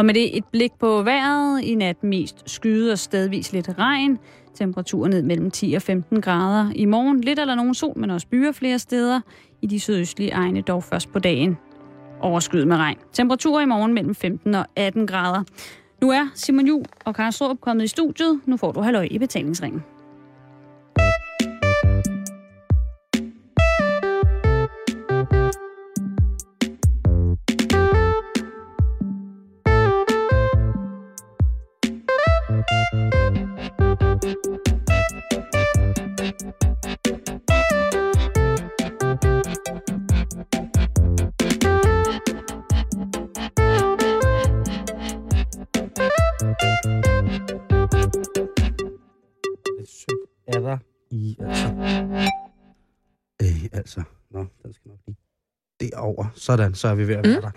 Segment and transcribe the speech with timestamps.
[0.00, 1.62] Og med det et blik på vejret.
[1.62, 4.18] I nat mest skyde og stedvis lidt regn.
[4.54, 6.72] Temperaturen ned mellem 10 og 15 grader.
[6.74, 9.20] I morgen lidt eller nogen sol, men også byer flere steder.
[9.62, 11.58] I de sydøstlige egne dog først på dagen.
[12.20, 12.96] Overskyet med regn.
[13.12, 15.42] Temperaturer i morgen mellem 15 og 18 grader.
[16.02, 18.40] Nu er Simon Jul og Karen Strup kommet i studiet.
[18.46, 19.82] Nu får du halløj i betalingsringen.
[56.40, 57.42] Sådan, så er vi ved at være Mm.
[57.42, 57.50] der.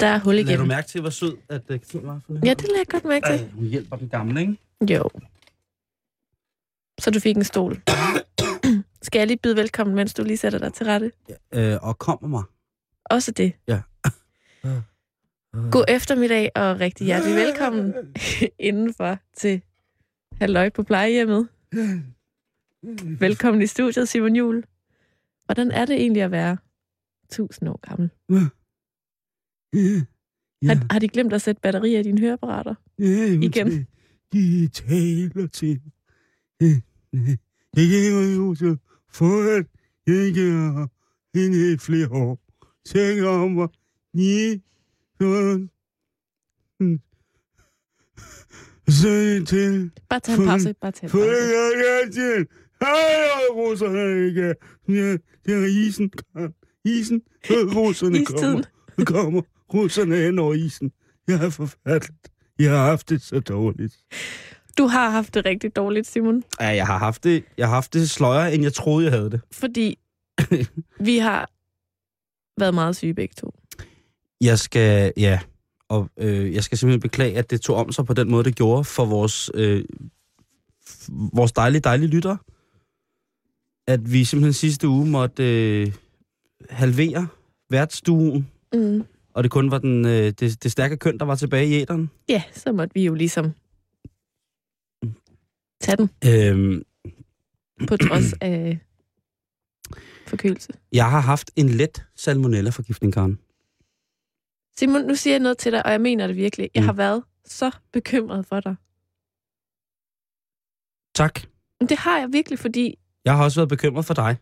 [0.00, 2.54] Der er hul Lad du mærke til, hvor sød at uh, Katrine var for Ja,
[2.54, 3.50] det lader jeg godt mærke til.
[3.54, 4.56] Hun hjælper den gamle, ikke?
[4.94, 5.10] Jo.
[7.00, 7.82] Så du fik en stol.
[9.02, 11.12] Skal jeg lige byde velkommen, mens du lige sætter dig til rette?
[11.54, 12.42] Øh, og kommer mig.
[13.04, 13.52] Også det.
[13.68, 13.80] Ja.
[15.72, 17.94] God eftermiddag og rigtig hjertelig velkommen
[18.58, 19.62] indenfor til
[20.40, 21.48] Halløj på plejehjemmet.
[23.20, 24.64] Velkommen i studiet, Simon Jul.
[25.44, 26.56] Hvordan er det egentlig at være
[27.30, 28.10] 1000 år gammel?
[29.72, 30.06] Ja,
[30.68, 32.74] Har, har de glemt at sætte batterier i dine høreapparater?
[32.98, 33.86] ja, igen.
[34.32, 35.80] De taler til.
[36.60, 38.76] Jeg kan jo så
[39.12, 39.66] for at
[40.06, 40.88] jeg ikke har
[41.34, 42.38] hende i flere år.
[42.86, 43.68] Tænk om mig.
[44.14, 44.62] Ni.
[45.20, 45.70] Sådan.
[48.88, 49.90] Så til.
[50.08, 50.74] Bare tag en pause.
[50.80, 51.30] Bare tag en For pause.
[51.30, 52.46] jeg er til.
[52.80, 54.54] Hej, russerne ikke.
[55.46, 56.10] Det er isen.
[56.86, 57.22] Isen.
[57.50, 58.64] Russerne Istiden.
[58.96, 59.04] kommer.
[59.04, 59.42] kommer.
[59.74, 60.92] Russerne hen over isen.
[61.28, 62.32] Jeg er forfærdeligt.
[62.58, 64.04] Jeg har haft det så dårligt.
[64.78, 66.42] Du har haft det rigtig dårligt, Simon.
[66.60, 69.30] Ja, jeg har haft det, jeg har haft det sløjere, end jeg troede, jeg havde
[69.30, 69.40] det.
[69.52, 69.98] Fordi
[71.00, 71.50] vi har
[72.60, 73.54] været meget syge begge to.
[74.40, 75.40] Jeg skal, ja,
[75.88, 78.56] og øh, jeg skal simpelthen beklage, at det tog om sig på den måde, det
[78.56, 79.84] gjorde for vores, øh,
[81.08, 82.38] vores dejlige, dejlige lyttere.
[83.86, 85.92] At vi simpelthen sidste uge måtte øh,
[86.70, 87.28] halvere
[87.70, 89.04] værtsstuen, Mm.
[89.34, 92.10] og det kun var den, øh, det, det stærke køn, der var tilbage i æderen.
[92.28, 93.52] Ja, så måtte vi jo ligesom
[95.80, 96.82] tage den Øhm,
[97.88, 98.78] på trods af
[100.30, 100.72] forkølelse.
[100.92, 103.38] jeg har haft en let salmonella-forgiftning, Karen.
[104.78, 106.70] Simon, nu siger jeg noget til dig, og jeg mener det virkelig.
[106.74, 106.86] Jeg Mm.
[106.86, 108.76] har været så bekymret for dig.
[111.14, 111.40] Tak.
[111.80, 114.36] Men det har jeg virkelig, fordi Jeg har også været bekymret for dig.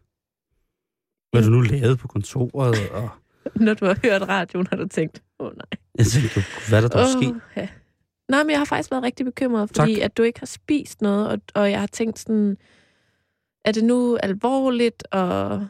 [1.34, 3.08] Hvad du nu lavede på kontoret, og
[3.66, 5.66] når du har hørt radioen, har du tænkt, åh oh, nej.
[5.98, 7.40] jeg tænkte, hvad er der, der er sket?
[7.56, 7.68] Ja.
[8.28, 10.02] Nej, men jeg har faktisk været rigtig bekymret, fordi Tak.
[10.02, 12.56] at du ikke har spist noget, og, og jeg har tænkt sådan,
[13.64, 15.66] er det nu alvorligt, og...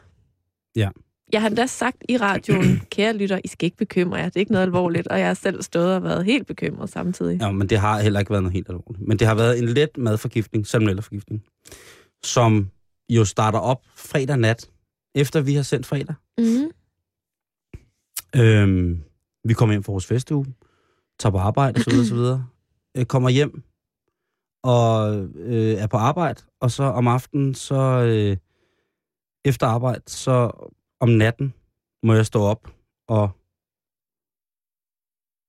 [0.75, 0.89] Ja.
[1.33, 4.39] Jeg har endda sagt i radioen, kære lytter, I skal ikke bekymre jer, det er
[4.39, 7.41] ikke noget alvorligt, og jeg har selv stået og været helt bekymret samtidig.
[7.41, 9.07] Ja, men det har heller ikke været noget helt alvorligt.
[9.07, 11.43] Men det har været en let madforgiftning, salmonella-forgiftning,
[12.23, 12.69] som
[13.09, 14.69] jo starter op fredag nat,
[15.15, 16.15] efter vi har sendt fredag.
[16.37, 16.71] Mm-hmm.
[18.41, 19.03] Øhm,
[19.43, 20.45] vi kommer hjem fra vores festuge,
[21.19, 21.99] tager på arbejde osv.
[21.99, 22.41] osv.
[22.97, 23.63] Øh, kommer hjem
[24.63, 28.37] og øh, er på arbejde, og så om aftenen, så øh,
[29.45, 30.51] efter arbejde, så
[30.99, 31.53] om natten
[32.03, 32.73] må jeg stå op
[33.07, 33.29] og,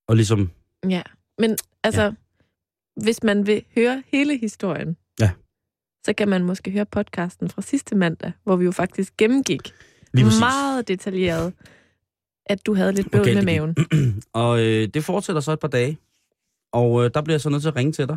[0.08, 0.50] og ligesom
[0.88, 1.02] Ja,
[1.38, 2.12] men altså, ja.
[3.02, 4.96] hvis man vil høre hele historien.
[6.06, 9.74] Så kan man måske høre podcasten fra sidste mandag, hvor vi jo faktisk gennemgik
[10.40, 11.52] meget detaljeret,
[12.46, 13.76] at du havde lidt bøvl Okay, med maven.
[14.42, 15.98] Og øh, det fortsætter så et par dage.
[16.72, 18.16] Og øh, der bliver jeg så nødt til at ringe til dig.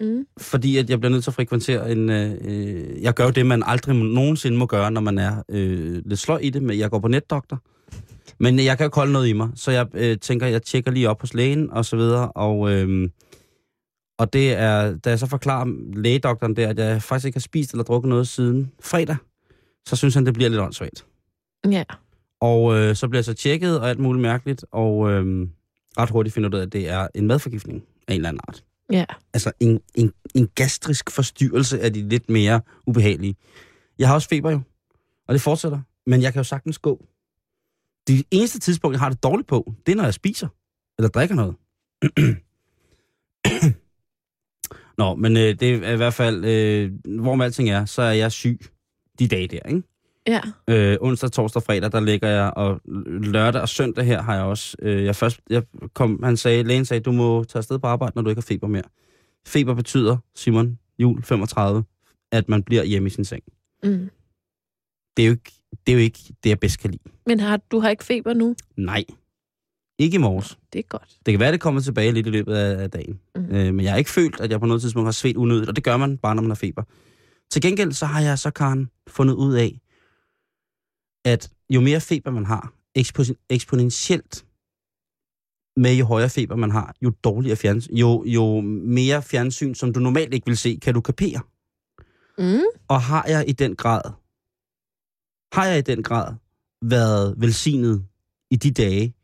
[0.00, 0.26] Mm.
[0.38, 2.10] Fordi at jeg bliver nødt til at frekventere en...
[2.10, 6.02] Øh, øh, jeg gør jo det, man aldrig nogensinde må gøre, når man er øh,
[6.04, 6.62] lidt sløj i det.
[6.62, 7.62] Men jeg går på netdoktor.
[8.38, 9.48] Men jeg kan jo kolde noget i mig.
[9.54, 12.32] Så jeg øh, tænker, jeg tjekker lige op hos lægen og så videre.
[12.32, 13.08] Og, øh,
[14.18, 14.96] og det er...
[14.96, 18.28] Da jeg så forklarer lægedoktoren der, at jeg faktisk ikke har spist eller drukket noget
[18.28, 19.16] siden fredag,
[19.86, 21.06] så synes han, det bliver lidt åndssvagt.
[21.70, 21.84] Ja.
[22.40, 25.48] Og øh, så bliver jeg så tjekket og alt muligt mærkeligt, og øh,
[25.98, 28.64] ret hurtigt finder ud af, at det er en madforgiftning af en eller anden art.
[28.92, 29.04] Ja.
[29.34, 33.36] Altså en, en, en gastrisk forstyrrelse af de lidt mere ubehagelige.
[33.98, 34.60] Jeg har også feber jo,
[35.28, 37.04] og det fortsætter, men jeg kan jo sagtens gå.
[38.06, 40.48] Det eneste tidspunkt, jeg har det dårligt på, det er, når jeg spiser
[40.98, 41.54] eller drikker noget.
[44.98, 48.12] Nå, men øh, det er i hvert fald, øh, hvor med alting er, så er
[48.12, 48.60] jeg syg
[49.18, 49.82] de dage der, ikke?
[50.26, 50.40] Ja.
[50.68, 54.76] Øh, onsdag, torsdag, fredag, der ligger jeg, og lørdag og søndag her har jeg også.
[54.82, 55.62] Øh, jeg først, jeg
[55.94, 58.46] kom, han sagde, lægen sagde, du må tage afsted på arbejde, når du ikke har
[58.46, 58.82] feber mere.
[59.46, 61.84] Feber betyder, Simon, jul 35,
[62.32, 63.42] at man bliver hjemme i sin seng.
[63.82, 64.10] Mm.
[65.16, 65.52] Det er jo ikke
[65.86, 67.02] det, er jo ikke det jeg bedst kan lide.
[67.26, 68.54] Men har, du har ikke feber nu?
[68.76, 69.04] Nej.
[69.98, 70.58] Ikke i morges.
[70.72, 71.18] Det er godt.
[71.26, 73.20] Det kan være, det kommer tilbage lidt i løbet af, dagen.
[73.34, 73.42] Mm.
[73.42, 75.76] Øh, men jeg har ikke følt, at jeg på noget tidspunkt har svedt unødigt, og
[75.76, 76.82] det gør man bare, når man har feber.
[77.50, 79.80] Til gengæld så har jeg så, Karen, fundet ud af,
[81.24, 84.44] at jo mere feber man har, ekspo- eksponentielt
[85.76, 90.00] med jo højere feber man har, jo dårligere fjernsyn, jo, jo mere fjernsyn, som du
[90.00, 91.40] normalt ikke vil se, kan du kapere.
[92.38, 92.64] Mm.
[92.88, 94.02] Og har jeg i den grad,
[95.52, 96.34] har jeg i den grad
[96.82, 98.06] været velsignet
[98.50, 99.14] i de dage,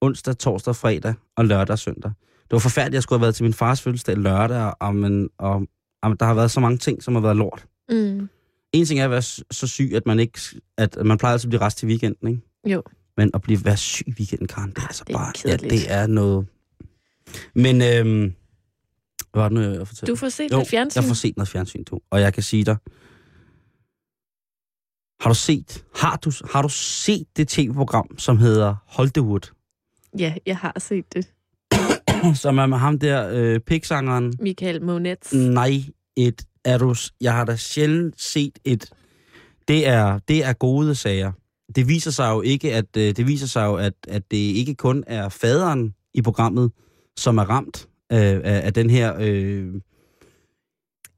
[0.00, 2.12] onsdag, torsdag, fredag og lørdag og søndag.
[2.42, 5.28] Det var forfærdeligt, at jeg skulle have været til min fars fødselsdag lørdag, og, men,
[5.38, 5.66] og,
[6.02, 7.66] og der har været så mange ting, som har været lort.
[7.88, 8.28] Mm.
[8.72, 10.40] En ting er at være så syg, at man ikke,
[10.78, 12.42] at man plejer altid at blive rest til weekenden, ikke?
[12.66, 12.82] Jo.
[13.16, 15.32] Men at blive være syg i weekenden, Karen, det er Ah, altså det er bare,
[15.44, 16.46] ja, det er noget...
[17.54, 18.34] Men, øhm,
[19.32, 20.12] hvad var det nu, jeg fortalte?
[20.12, 21.00] Du får set Jo, lidt fjernsyn.
[21.00, 22.00] Jeg får set noget fjernsyn, du.
[22.10, 22.76] Og jeg kan sige dig,
[25.20, 29.52] har du set, har du, har du set det tv-program, som hedder Hollywood?
[30.18, 31.32] Ja, jeg har set det.
[32.42, 34.34] som er med ham der, øh, piksangeren?
[34.40, 35.32] Michael Monets.
[35.34, 35.70] Nej,
[36.16, 38.90] et er du, jeg har da sjældent set et,
[39.68, 41.32] det er, det er gode sager.
[41.74, 44.74] Det viser sig jo ikke, at, øh, det viser sig jo, at, at det ikke
[44.74, 46.72] kun er faderen i programmet,
[47.16, 49.74] som er ramt øh, af, af den her, øh,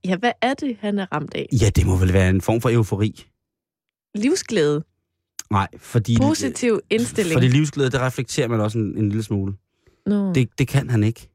[0.05, 1.49] Ja, hvad er det, han er ramt af?
[1.63, 3.25] ja, det må vel være en form for eufori.
[4.15, 4.85] Livsglæde.
[5.53, 6.17] Nej, fordi...
[6.21, 7.33] Positiv indstilling.
[7.33, 9.55] Fordi livsglæde, det reflekterer man også en, en lille smule.
[10.07, 10.33] Nå.
[10.33, 11.29] Det, det kan han ikke.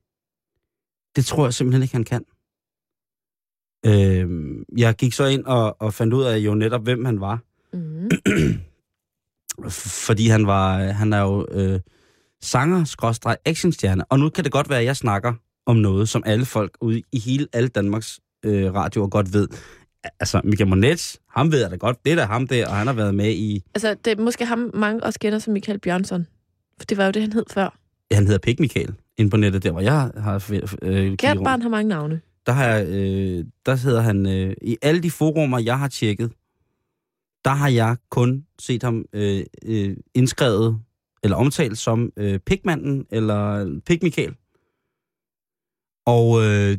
[1.15, 2.25] Det tror jeg simpelthen ikke, han kan.
[3.85, 4.29] Øh,
[4.77, 7.39] jeg gik så ind og, og fandt ud af jo netop, hvem han var.
[7.73, 8.09] Mm.
[10.07, 11.79] Fordi han var, han er jo øh,
[12.41, 14.05] sanger, skråstreg, actionstjerne.
[14.05, 15.33] Og nu kan det godt være, at jeg snakker
[15.65, 19.47] om noget, som alle folk ude i hele alle Danmarks øh, radioer godt ved.
[20.03, 22.05] Altså, Michael Monets, ham ved jeg da godt.
[22.05, 23.63] Det er da ham der, og han har været med i...
[23.75, 26.27] Altså, det er måske ham, mange også kender som Michael Bjørnsson.
[26.77, 27.77] For det var jo det, han hed før.
[28.11, 30.51] Han hedder Pik Michael, inde på nettet, der hvor jeg har
[30.81, 32.21] øh, Kært barn har mange navne.
[32.45, 36.31] der har jeg, øh, der hedder han, øh, i alle de forumer, jeg har tjekket,
[37.45, 40.79] der har jeg kun set ham øh, øh, indskrevet,
[41.23, 44.35] eller omtalt som øh, Pigmanden, eller Pig Michael.
[46.05, 46.77] Og, øh,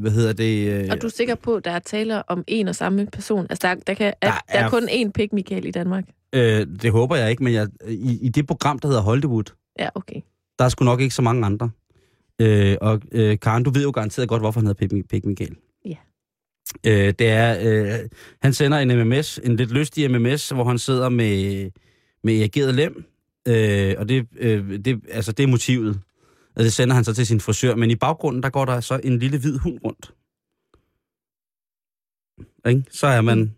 [0.00, 0.68] hvad hedder det?
[0.72, 3.46] Øh, Og du er sikker på, at der er taler om en og samme person?
[3.50, 6.04] Altså, der, der, kan, Der der, der er er- kun én pik Michael i Danmark.
[6.32, 9.44] øh, det håber jeg ikke, men jeg, i, i det program, der hedder Hollywood,
[9.78, 10.20] Ja, okay.
[10.58, 11.70] der er sgu nok ikke så mange andre.
[12.40, 15.56] Øh, og øh, Karen, du ved jo garanteret godt, hvorfor han hedder Pig, Pig Michael.
[15.86, 15.94] Ja.
[16.86, 18.08] Øh, det er, øh,
[18.42, 21.70] han sender en MMS, en lidt lystig MMS, hvor han sidder med,
[22.24, 23.04] med erigeret lem,
[23.48, 26.00] øh, og det, øh, det, altså, det er motivet.
[26.58, 29.00] Og det sender han så til sin frisør, men i baggrunden, der går der så
[29.04, 30.14] en lille hvid hund rundt.
[32.68, 32.84] Ikke?
[32.90, 33.54] Så er man,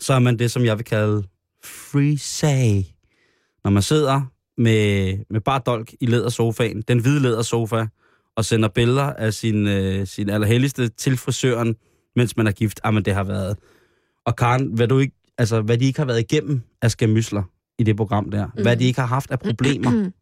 [0.00, 1.22] så er man det, som jeg vil kalde
[1.64, 2.82] free say.
[3.64, 4.20] Når man sidder
[4.56, 7.86] med, med bare dolk i lædersofaen, den hvide lædersofa,
[8.36, 11.76] og sender billeder af sin, øh, sin allerhelligste til frisøren,
[12.16, 12.80] mens man er gift.
[12.84, 13.56] Jamen, det har været...
[14.24, 17.42] Og Karen, hvad, du ikke, altså, hvad de ikke har været igennem af skamysler
[17.78, 18.62] i det program der, mm.
[18.62, 20.10] hvad de ikke har haft af problemer,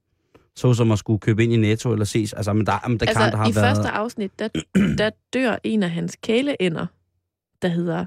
[0.56, 2.32] så som at skulle købe ind i Netto eller ses.
[2.32, 3.76] Altså, men der, jamen, der, altså, Karen, der har i været...
[3.76, 4.48] første afsnit, der,
[4.98, 6.86] der dør en af hans kæleænder,
[7.62, 8.06] der hedder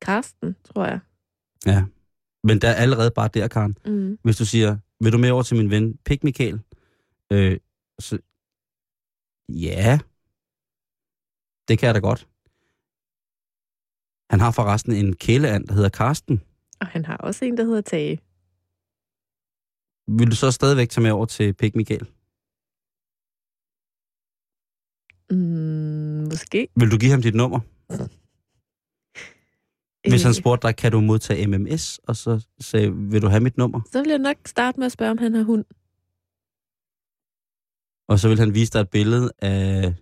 [0.00, 1.00] Karsten, tror jeg.
[1.66, 1.84] Ja.
[2.44, 3.78] Men der er allerede bare der, Karen.
[3.86, 4.18] Mm.
[4.22, 6.60] Hvis du siger, vil du med over til min ven, Pik Michael?
[7.32, 7.58] Øh,
[7.98, 8.18] så,
[9.48, 9.98] ja,
[11.68, 12.28] det kan jeg da godt.
[14.30, 16.42] Han har forresten en kæleand, der hedder Karsten.
[16.80, 18.20] Og han har også en, der hedder Tage.
[20.08, 22.06] Vil du så stadigvæk tage med over til Pik Michael?
[25.30, 26.68] Mm, måske.
[26.76, 27.60] Vil du give ham dit nummer?
[30.08, 32.00] Hvis han Øh, spurgte dig, kan du modtage MMS?
[32.08, 33.80] Og så sagde, vil du have mit nummer?
[33.92, 35.64] Så vil jeg nok starte med at spørge, om han har hund.
[38.08, 39.94] Og så vil han vise dig et billede af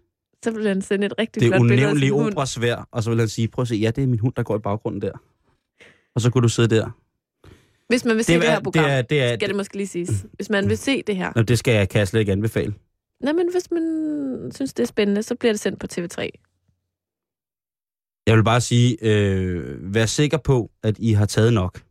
[0.45, 2.33] Så vil han sende et rigtig det flot billede af unævnlige sin hund.
[2.35, 4.43] operasvær, og så vil han sige, prøv at se, ja, det er min hund, der
[4.43, 5.13] går i baggrunden der.
[6.15, 6.91] Og så kunne du sidde der.
[7.89, 9.77] Hvis man vil se det, det her program, det er, det er, skal det måske
[9.77, 10.27] lige siges.
[10.33, 11.33] Hvis man vil se det her.
[11.37, 12.75] Nå, det skal jeg, kan jeg slet ikke anbefale.
[13.23, 13.83] Nej, men hvis man
[14.55, 16.29] synes, det er spændende, så bliver det sendt på TV3.
[18.27, 21.83] Jeg vil bare sige, øh, vær sikker på, at I har taget nok.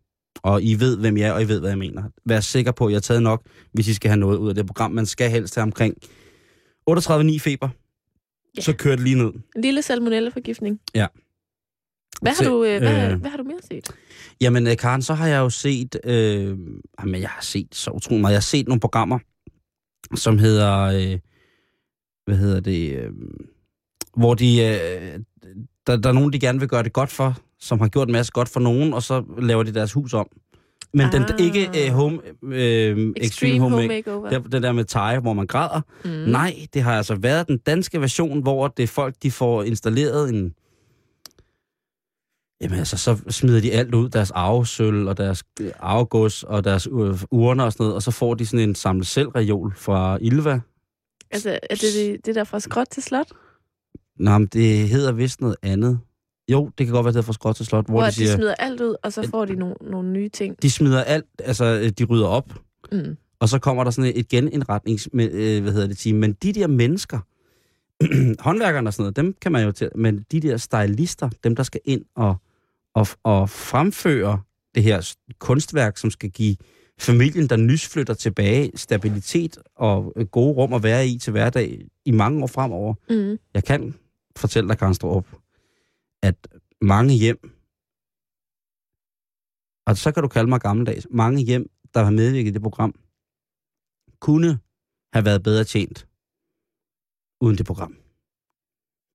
[0.44, 2.04] Og I ved, hvem jeg er, og I ved, hvad jeg mener.
[2.26, 4.56] Vær sikker på, at I har taget nok, hvis I skal have noget ud af
[4.56, 4.92] det program.
[4.92, 5.96] Man skal helst have omkring
[6.90, 7.70] 38,9 feber.
[8.58, 8.62] Ja.
[8.62, 9.34] Så kører det lige ned.
[9.56, 10.80] En lille salmonella-forgiftning.
[12.22, 13.20] Hvad har, du, øh, hvad, øh.
[13.20, 13.92] hvad har du mere set?
[14.42, 16.00] Jamen, øh, Karen, så har jeg jo set...
[16.04, 16.58] Øh,
[17.00, 18.34] jamen, jeg har set så utroligt meget.
[18.34, 19.20] Jeg har set nogle programmer,
[20.16, 20.82] som hedder...
[20.82, 21.20] Øh,
[22.26, 22.96] hvad hedder det?
[22.96, 23.10] Øh,
[24.18, 24.58] hvor de...
[24.58, 25.20] Øh,
[25.88, 28.12] der, der er nogen, de gerne vil gøre det godt for, som har gjort en
[28.12, 30.28] masse godt for nogen, og så laver de deres hus om.
[30.94, 31.12] Men ah.
[31.12, 34.30] den ikke øh, home, øh, extreme, Extreme home, Home make, Makeover.
[34.30, 35.82] det, det der med Thai, hvor man græder.
[36.06, 36.10] Mm.
[36.12, 40.54] Nej, det har altså været den danske version, hvor det folk, de får installeret en...
[42.62, 46.88] Jamen altså, så smider de alt ud, deres arvesøl og deres øh, arvegods og deres
[46.88, 50.18] øh, urner og sådan noget, og så får de sådan en samlet selv reol fra
[50.22, 50.60] Ilva.
[51.32, 53.28] Altså, er det, det det der fra skråt til slot?
[54.20, 56.00] Nå, men det hedder vist noget andet.
[56.52, 58.30] Jo, det kan godt være, det hedder fra skråt til slot, hvor, Hvor, de siger,
[58.30, 60.62] de smider alt ud, og så får de nogle, nogle nye ting.
[60.62, 62.54] de smider alt, altså øh, de rydder op,
[62.92, 63.18] Mm.
[63.40, 66.16] og så kommer der sådan et genindretnings, med, øh, hvad hedder det, team.
[66.18, 67.20] Men de der mennesker,
[68.48, 71.64] håndværkerne og sådan noget, dem kan man jo til, men de der stylister, dem der
[71.64, 72.36] skal ind og,
[72.96, 74.42] og, og fremføre
[74.76, 76.56] det her kunstværk, som skal give
[77.00, 82.12] familien, der nysflytter tilbage, stabilitet og øh, gode rum at være i til hverdag i
[82.12, 82.94] mange år fremover.
[83.10, 83.38] Mm.
[83.54, 83.96] Jeg kan
[84.36, 85.28] fortælle dig, Karen Strup,
[86.24, 86.48] at
[86.82, 87.40] mange hjem,
[89.88, 92.96] og så kan du kalde mig gammeldags, mange hjem, der har medvirket i det program,
[94.20, 94.60] kunne
[95.14, 96.08] have været bedre tjent
[97.42, 97.98] uden det program.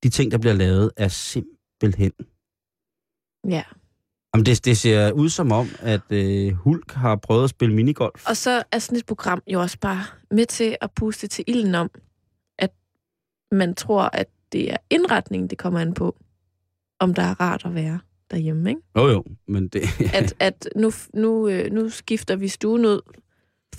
[0.03, 2.13] De ting, der bliver lavet, er simpelthen...
[3.49, 3.63] Ja.
[4.35, 8.29] Jamen, det, det ser ud som om, at øh, Hulk har prøvet at spille minigolf.
[8.29, 11.75] Og så er sådan et program jo også bare med til at puste til ilden
[11.75, 11.91] om,
[12.59, 12.71] at
[13.53, 16.17] man tror, at det er indretningen, det kommer an på,
[17.01, 18.83] om der er rart at være derhjemme, ikke?
[18.97, 19.83] Jo jo, men det...
[20.15, 23.01] At, at nu, nu, øh, nu skifter vi stuen ud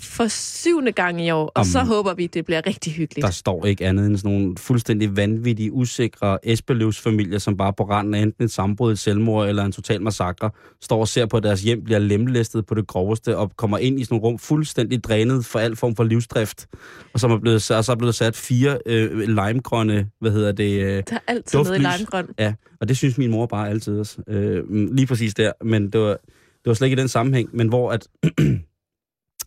[0.00, 3.24] for syvende gang i år, og Om- så håber vi, det bliver rigtig hyggeligt.
[3.26, 8.14] Der står ikke andet end sådan nogle fuldstændig vanvittige, usikre Esbeløvs-familier, som bare på randen
[8.14, 11.42] af enten et sammenbrud, et selvmord eller en total massakre, står og ser på, at
[11.42, 15.04] deres hjem bliver lemlæstet på det groveste, og kommer ind i sådan nogle rum fuldstændig
[15.04, 16.66] drænet for al form for livsdrift.
[17.14, 20.82] Og så er, blevet, og så er blevet sat fire øh, limegrønne, hvad hedder det,
[20.82, 21.98] øh, Der er altid noget i Duftlys.
[21.98, 22.26] limegrøn.
[22.38, 24.16] Ja, og det synes min mor bare altid også.
[24.28, 27.68] Øh, lige præcis der, men det var, det var slet ikke i den sammenhæng, men
[27.68, 28.08] hvor at,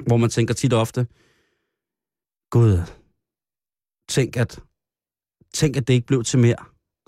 [0.08, 1.08] hvor man tænker tit og ofte,
[2.50, 2.80] Gud,
[4.10, 4.60] tænk at,
[5.54, 6.56] tænk at det ikke blev til mere.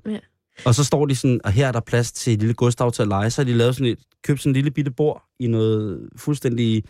[0.05, 0.19] Ja.
[0.65, 3.01] Og så står de sådan, og her er der plads til et lille Gustav til
[3.01, 5.47] at lege, så har de lavet sådan et, købt sådan en lille bitte bord i
[5.47, 6.83] noget fuldstændig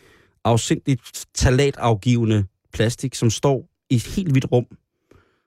[0.43, 4.65] afsindigt talatafgivende plastik, som står i et helt hvidt rum.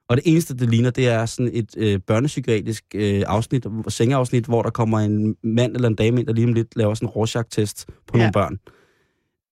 [0.09, 4.61] Og det eneste, det ligner, det er sådan et øh, børnepsykiatrisk øh, afsnit, sengeafsnit, hvor
[4.61, 7.11] der kommer en mand eller en dame ind, der lige om lidt laver sådan en
[7.11, 8.17] Rorschach-test på ja.
[8.17, 8.59] nogle børn.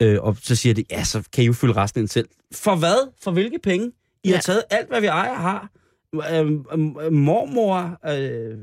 [0.01, 2.27] Øh, og så siger de, ja, så kan I jo fylde resten ind selv.
[2.53, 3.11] For hvad?
[3.23, 3.91] For hvilke penge?
[4.23, 4.35] I ja.
[4.35, 5.69] Har taget alt, hvad vi ejer har.
[6.15, 7.99] Øh, øh, mormor...
[8.07, 8.57] Øh,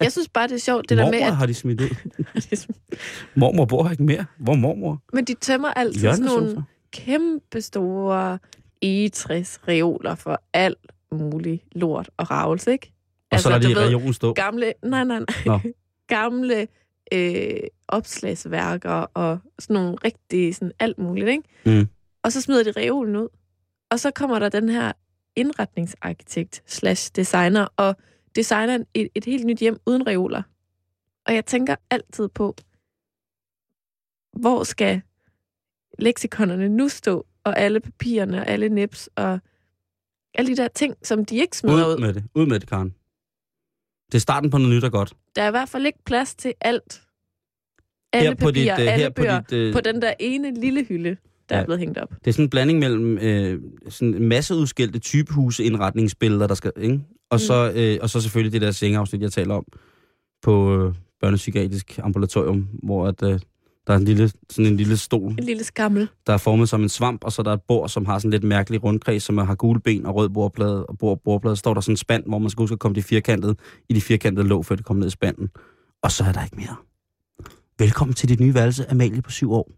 [0.00, 1.88] Jeg synes bare, det er sjovt, det der mormor med, at har de smidt ud.
[3.40, 4.24] mormor bor her ikke mere.
[4.38, 5.02] Hvor mormor?
[5.12, 8.38] men de tømmer altid sådan nogle kæmpe store
[8.82, 10.78] egetræsreoler for alt
[11.12, 12.92] muligt lort og ravelse, ikke?
[13.30, 14.32] Og så lader Altså, de regionen stå.
[14.32, 15.26] Gamle, nej, nej, nej.
[15.46, 15.60] Nå.
[16.16, 16.68] Gamle
[17.12, 21.42] øh, opslagsværker og sådan nogle rigtige, sådan alt muligt, ikke?
[21.66, 21.88] Mm.
[22.22, 23.28] Og så smider de reolen ud.
[23.90, 24.92] Og så kommer der den her
[25.36, 27.96] indretningsarkitekt slash designer og
[28.36, 30.42] designer et, et helt nyt hjem uden reoler.
[31.26, 32.54] Og jeg tænker altid på,
[34.32, 35.00] hvor skal
[35.98, 39.38] leksikonerne nu stå, og alle papirerne, og alle nips, og
[40.34, 41.94] alle de der ting, som de ikke smider ud.
[41.94, 42.24] Ud med det.
[42.34, 42.94] Ud med det, Karen.
[44.12, 45.12] Det er starten på noget nyt og godt.
[45.36, 47.00] Der er i hvert fald ikke plads til alt.
[48.12, 50.12] Alle Her på papirer, dit, øh, alle her på bøger, dit, øh, på den der
[50.20, 51.16] ene lille hylde,
[51.48, 51.60] der Ja.
[51.60, 52.10] er blevet hængt op.
[52.10, 57.00] Det er sådan en blanding mellem øh, sådan en masse udskilte typehusindretningsbilleder, der skal, ikke?
[57.30, 57.38] Og, Mm.
[57.38, 59.64] så, øh, og så selvfølgelig det der sengeafsnit, jeg taler om,
[60.42, 63.40] på øh, børnepsykiatrisk ambulatorium, hvor at, øh,
[63.88, 66.08] der er en lille, sådan en lille stol, En lille skammel.
[66.26, 68.30] der er formet som en svamp, og så er der et bord, som har sådan
[68.30, 71.80] lidt mærkelig rundkreds, som har gule ben og rød bordplade, og bord, bordplade står der
[71.80, 73.56] sådan en spand, hvor man skal huske at komme de firkantede,
[73.88, 75.48] i de firkantede låg, før det kommer ned i spanden.
[76.02, 76.76] Og så er der ikke mere.
[77.78, 79.70] Velkommen til dit nye værelse, Amalie på syv år.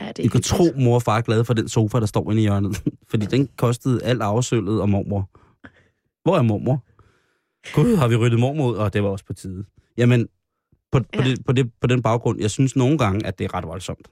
[0.00, 2.06] Ja, det er I kan tro, mor og far er glade for den sofa, der
[2.06, 2.82] står inde i hjørnet.
[3.10, 5.30] Fordi den kostede alt arvesølvet og mormor.
[6.22, 6.84] Hvor er mormor?
[7.74, 8.76] Gud, har vi ryddet mormor ud?
[8.76, 9.64] Og det var også på tide.
[9.96, 10.28] Jamen,
[10.92, 11.24] på, på, Ja.
[11.24, 14.08] det, på, det, på den baggrund, jeg synes nogle gange, at det er ret voldsomt,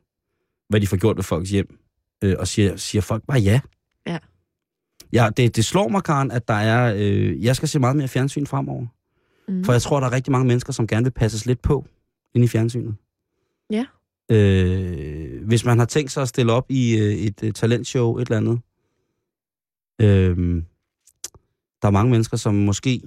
[0.69, 1.79] hvad de får gjort ved folks hjem.
[2.25, 3.61] Øh, og siger, siger folk bare ja.
[4.07, 4.19] Ja.
[5.13, 6.95] Ja, det, det slår mig, Karen, at der er...
[6.97, 8.87] Øh, jeg skal se meget mere fjernsyn fremover.
[9.49, 9.65] Mm.
[9.65, 11.87] For jeg tror, der er rigtig mange mennesker, som gerne vil passes lidt på
[12.35, 12.95] inde i fjernsynet.
[13.71, 13.87] Ja.
[14.31, 18.21] Øh, hvis man har tænkt sig at stille op i øh, et, et talentshow, et
[18.21, 18.61] eller andet.
[20.01, 20.63] Øh,
[21.83, 23.03] der er mange mennesker, som måske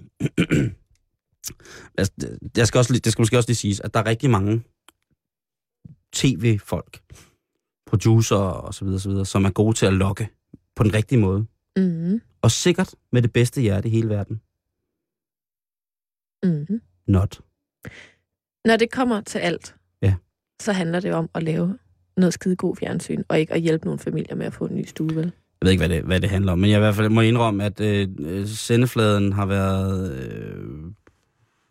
[1.98, 4.30] Altså, det- jeg skal også, det skal måske også lige siges, at der er rigtig
[4.30, 4.64] mange
[6.14, 7.02] tv-folk,
[7.86, 10.30] producer og så videre, så videre, som er gode til at lokke
[10.76, 11.46] på den rigtige måde.
[11.78, 12.22] Mm-hmm.
[12.42, 14.42] Og sikkert med det bedste hjerte i hele verden.
[16.44, 16.82] Mm-hmm.
[17.08, 17.42] Not.
[18.66, 20.16] Når det kommer til alt, Ja.
[20.62, 21.78] så handler det om at lave
[22.18, 24.86] noget skide god fjernsyn, og ikke at hjælpe nogle familier med at få en ny
[24.86, 25.24] stue, vel?
[25.62, 27.22] Jeg ved ikke, hvad det, hvad det handler om, men jeg i hvert fald må
[27.22, 30.12] indrømme, at øh, øh, sendefladen har været...
[30.22, 30.92] Øh,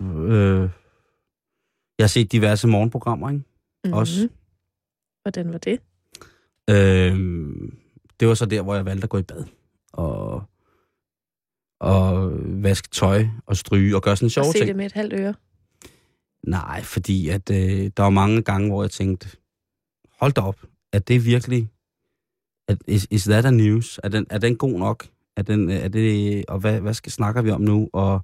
[0.01, 0.71] øh,
[1.99, 3.39] jeg har set diverse morgenprogrammer, ikke?
[3.85, 3.93] Mm-hmm.
[3.93, 4.29] Også.
[5.23, 5.81] Hvordan var det?
[6.71, 7.17] Øh,
[8.21, 9.45] det var så der, hvor jeg valgte at gå i bad.
[9.93, 10.43] Og,
[11.81, 14.69] og vaske tøj og stryge og gøre sådan en sjov At se ting.
[14.69, 15.35] det med et halvt øre.
[16.43, 19.37] Nej, fordi at, øh, der var mange gange, hvor jeg tænkte,
[20.21, 21.69] hold da op, er det virkelig,
[22.69, 24.01] at, is, is that a news?
[24.05, 25.09] Er den, er den god nok?
[25.37, 27.91] Er den, er det, og hvad, hvad skal, snakker vi om nu?
[27.93, 28.21] Og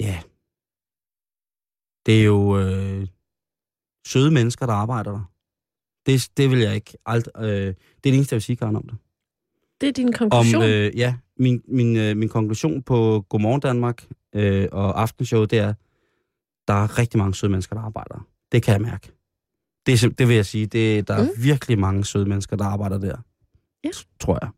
[0.00, 0.20] ja,
[2.06, 3.06] det er jo øh,
[4.06, 5.30] søde mennesker, der arbejder der.
[6.06, 8.76] Det, det vil jeg ikke alt, øh, det er det eneste, jeg vil sige, Karen,
[8.76, 8.98] om det.
[9.80, 10.62] Det er din Om, konklusion.
[10.62, 15.74] øh, ja, min, min, øh, min konklusion på Godmorgen Danmark øh, og Aftenshowet, det er,
[16.68, 18.26] der er rigtig mange søde mennesker, der arbejder.
[18.52, 19.12] Det kan jeg mærke.
[19.86, 20.66] Det, er, det vil jeg sige.
[20.66, 21.42] Det, der er Mm.
[21.44, 23.16] virkelig mange søde mennesker, der arbejder der.
[23.84, 23.90] Ja.
[24.20, 24.50] Tror jeg.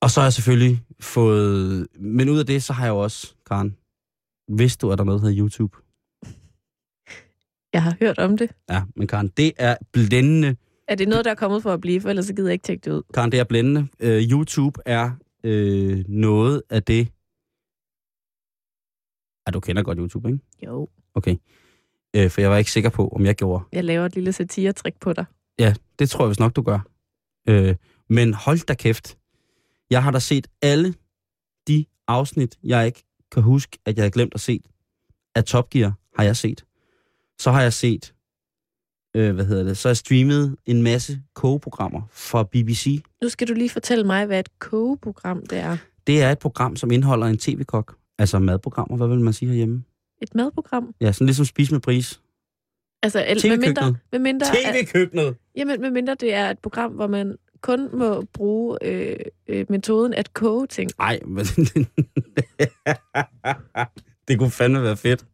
[0.00, 1.86] Og så har jeg selvfølgelig fået...
[1.98, 3.76] Men ud af det, så har jeg jo også, Karen,
[4.58, 5.76] vidste du, at der er noget, der hedder YouTube?
[7.72, 8.50] Jeg har hørt om det.
[8.70, 10.56] Ja, men Karen, det er blændende.
[10.88, 12.62] Er det noget, der er kommet for at blive, for ellers så gider jeg ikke
[12.62, 13.02] tjekke det ud.
[13.14, 13.88] Karen, det er blændende.
[14.00, 15.10] Øh, YouTube er
[15.44, 17.08] øh, noget af det...
[19.46, 20.40] Ja, du kender godt YouTube, ikke?
[20.66, 20.88] Jo.
[21.14, 21.36] Okay.
[22.16, 23.64] Øh, for jeg var ikke sikker på, om jeg gjorde.
[23.72, 25.24] Jeg laver et lille satiretrik på dig.
[25.58, 26.80] Ja, det tror jeg vist nok, du gør.
[27.48, 27.76] Øh,
[28.08, 29.18] men hold da kæft.
[29.90, 30.94] Jeg har da set alle
[31.68, 34.60] de afsnit, jeg ikke kan huske, at jeg havde glemt at se.
[35.34, 36.64] Af Top Gear har jeg set.
[37.40, 38.14] Så har jeg set,
[39.16, 43.02] øh, hvad hedder det, så har jeg streamet en masse kogeprogrammer fra BBC.
[43.22, 45.76] Nu skal du lige fortælle mig, hvad et kogeprogram det er.
[46.06, 47.96] Det er et program, som indeholder en tv-kok.
[48.18, 49.84] Altså madprogrammer, hvad vil man sige herhjemme?
[50.22, 50.94] Et madprogram.
[51.00, 52.20] Ja, sådan ligesom Spis med pris.
[53.02, 55.36] Altså, el- med mindre, med mindre, at, TV-køkkenet!
[55.56, 59.16] jamen, med mindre det er et program, hvor man kun må bruge øh,
[59.48, 60.90] øh, metoden at koge ting.
[60.98, 61.44] Ej, men...
[64.28, 65.26] det kunne fandme være fedt.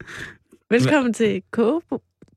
[0.70, 1.80] Velkommen til koge,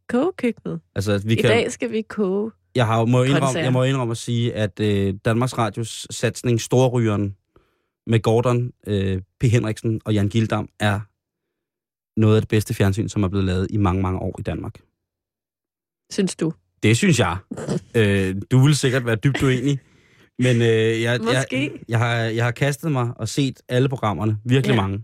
[0.09, 0.79] kogekøkkenet.
[0.95, 2.51] Altså, vi I kan, dag skal vi koge.
[2.75, 7.35] jeg, har, må indrømme, jeg må indrømme at sige, at øh, Danmarks Radios satsning Storrygeren
[8.07, 9.43] med Gordon øh, P.
[9.43, 10.99] Henriksen og Jan Gildam er
[12.19, 14.81] noget af det bedste fjernsyn, som er blevet lavet i mange, mange år i Danmark.
[16.11, 16.53] Synes du?
[16.83, 17.37] Det synes jeg.
[17.95, 19.79] øh, du vil sikkert være dybt uenig.
[20.39, 21.71] Men øh, jeg, jeg, Måske.
[21.89, 24.37] jeg, har, jeg har kastet mig og set alle programmerne.
[24.45, 24.81] Virkelig ja.
[24.81, 25.03] mange.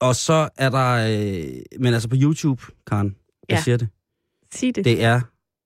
[0.00, 0.90] Og så er der...
[0.94, 1.44] Øh,
[1.80, 3.16] men altså på YouTube, Karen,
[3.48, 3.62] jeg Ja.
[3.62, 3.88] siger det.
[4.54, 4.84] Sig det.
[4.84, 5.20] Det er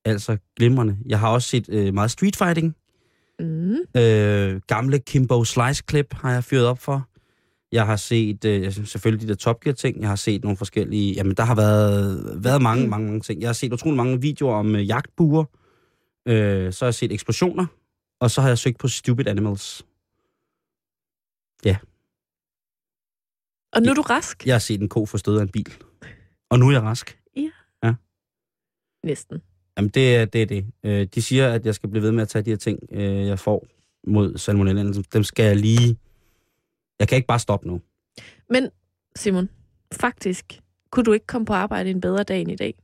[0.05, 0.97] altså glimrende.
[1.07, 2.75] Jeg har også set øh, meget street fighting.
[3.40, 3.77] Mm.
[4.01, 7.09] Øh, gamle Kimbo Slice-klip har jeg fyret op for.
[7.72, 10.00] Jeg har set øh, selvfølgelig de der Top Gear-ting.
[10.00, 11.14] Jeg har set nogle forskellige...
[11.14, 13.40] Jamen, der har været, været mange, mange, mange ting.
[13.40, 15.44] Jeg har set utrolig mange videoer om øh, jagtbuer.
[16.28, 17.66] Øh, så har jeg set eksplosioner.
[18.20, 19.87] Og så har jeg søgt på Stupid Animals.
[23.72, 24.46] Og nu er du rask?
[24.46, 25.72] Jeg har set en ko få stød af en bil.
[26.50, 27.18] Og nu er jeg rask.
[29.04, 29.42] Næsten.
[29.76, 30.42] Jamen, det er det.
[30.42, 30.66] Er det.
[30.85, 33.26] Øh, de siger, at jeg skal blive ved med at tage de her ting, øh,
[33.26, 33.66] jeg får
[34.07, 34.92] mod salmonella.
[35.12, 35.96] Dem skal jeg lige...
[36.98, 37.80] Jeg kan ikke bare stoppe nu.
[38.50, 38.68] Men
[39.16, 39.48] Simon,
[39.92, 42.74] faktisk, kunne du ikke komme på arbejde en bedre dag end i dag?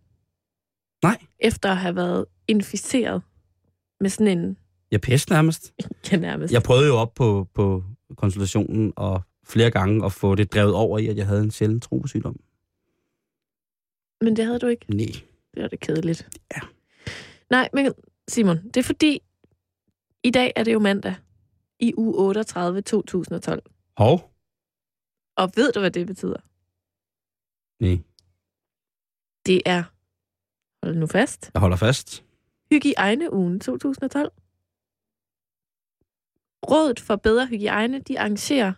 [1.02, 1.18] Nej.
[1.38, 3.22] Efter at have været inficeret
[4.00, 4.56] med sådan en,
[4.90, 5.74] Jeg pæste nærmest.
[6.12, 6.52] ja nærmest.
[6.52, 7.84] Jeg prøvede jo op på, på
[8.16, 11.80] konsultationen og flere gange at få det drevet over i, at jeg havde en sjælden
[11.80, 12.36] trobesygdom.
[14.20, 14.86] Men det havde du ikke.
[14.96, 15.06] Nej.
[15.54, 16.28] Det var det kedeligt.
[16.54, 16.60] Ja.
[17.50, 17.92] Nej, men
[18.28, 19.22] Simon, det er fordi,
[20.22, 21.14] i dag er det jo mandag
[21.80, 23.62] i uge 38 2012.
[23.96, 24.30] Hov.
[25.36, 26.40] Og ved du, hvad det betyder?
[27.84, 27.98] Nej.
[29.46, 29.82] Det er,
[30.86, 32.24] hold nu fast, Jeg holder fast.
[32.72, 34.32] Hygiejneugen 2012.
[36.70, 38.72] Rådet for bedre hygiejne, de arrangerer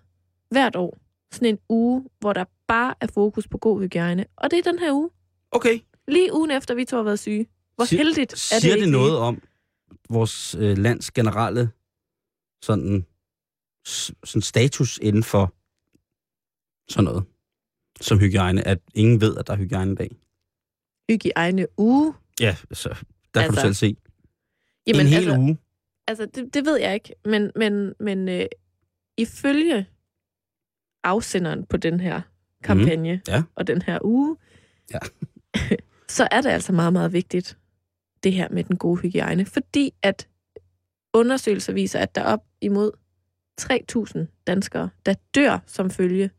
[0.50, 0.98] hvert år
[1.32, 4.26] sådan en uge, hvor der bare er fokus på god hygiejne.
[4.36, 5.10] Og det er den her uge.
[5.50, 5.80] Okay.
[6.08, 7.46] Lige ugen efter, vi to har været syge.
[7.74, 9.42] Hvor Sig- heldigt er Siger det det, ikke noget om
[10.10, 11.70] vores øh, lands generelle
[12.62, 13.06] sådan,
[14.24, 15.54] sådan status inden for
[16.92, 17.24] sådan noget
[18.00, 20.10] som hygiejne, at ingen ved, at der er hygiejne i dag?
[21.10, 22.14] Hygiejne uge?
[22.40, 22.94] Ja, så der
[23.34, 23.96] kan Altså, du selv se.
[24.86, 25.58] Jamen, en hel altså, uge.
[26.06, 28.46] Altså, det, det ved jeg ikke, men, men, men øh,
[29.16, 29.86] ifølge
[31.04, 32.20] afsenderen på den her
[32.62, 33.22] kampagne Mhm.
[33.28, 33.42] Ja.
[33.54, 34.36] og den her uge,
[34.94, 34.98] Ja.
[36.08, 37.58] så er det altså meget, meget vigtigt,
[38.22, 39.46] det her med den gode hygiejne.
[39.46, 40.28] Fordi at
[41.14, 42.90] undersøgelser viser, at der er op imod
[43.60, 46.30] 3.000 danskere, der dør som følge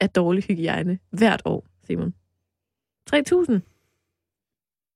[0.00, 2.14] af dårlig hygiejne hvert år, Simon.
[3.14, 3.60] 3.000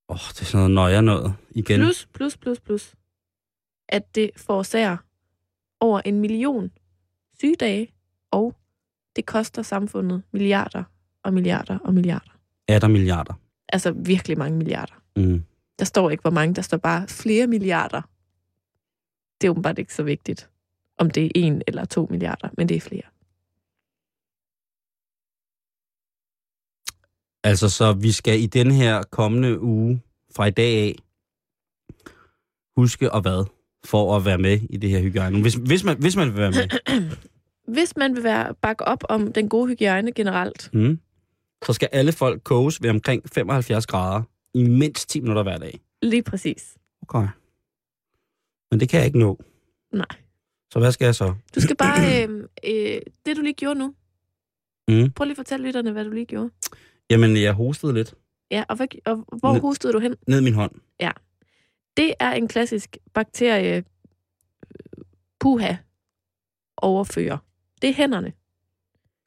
[0.08, 1.80] Åh, oh, det er sådan noget nøjer noget igen.
[1.80, 2.94] plus, plus, plus, plus,
[3.88, 4.96] at det forårsager
[5.80, 6.70] over en million
[7.38, 7.92] sygedage,
[8.30, 8.54] og
[9.16, 10.84] det koster samfundet milliarder
[11.22, 12.38] og milliarder og milliarder.
[12.68, 13.34] Er der milliarder?
[13.68, 14.94] Altså virkelig mange milliarder.
[15.16, 15.44] Mm.
[15.78, 18.02] Der står ikke, hvor mange, der står bare flere milliarder.
[19.40, 20.50] Det er åbenbart ikke så vigtigt,
[20.98, 23.02] om det er en eller to milliarder, men det er flere.
[27.44, 30.02] Altså, så vi skal i den her kommende uge,
[30.36, 30.94] fra i dag af,
[32.76, 33.46] huske at hvad?
[33.84, 35.40] For at være med i det her hygiejne.
[35.42, 36.68] Hvis, hvis, man, hvis man vil være med,
[37.68, 41.00] Hvis man vil være bakke op om den gode hygiejne generelt, mm,
[41.66, 44.22] så skal alle folk koges ved omkring 75 grader
[44.54, 45.80] i mindst 10 minutter hver dag.
[46.02, 46.74] lige præcis.
[47.02, 47.28] Okay.
[48.70, 49.38] Men det kan jeg ikke nå.
[49.92, 50.06] Nej.
[50.74, 51.34] Så hvad skal jeg så?
[51.54, 53.94] Du skal bare, øh, øh, det du lige gjorde nu,
[54.88, 55.10] Mm.
[55.12, 56.50] prøv lige at fortælle lytterne, hvad du lige gjorde.
[57.10, 58.14] Jamen, jeg hostede lidt.
[58.50, 60.14] Ja, og, hvad, og hvor Ned- hostede du hen?
[60.28, 60.72] Ned min hånd.
[61.96, 63.82] Det er en klassisk bakterie øh,
[65.40, 65.74] puha
[66.76, 67.38] overfører.
[67.82, 68.32] Det er hænderne.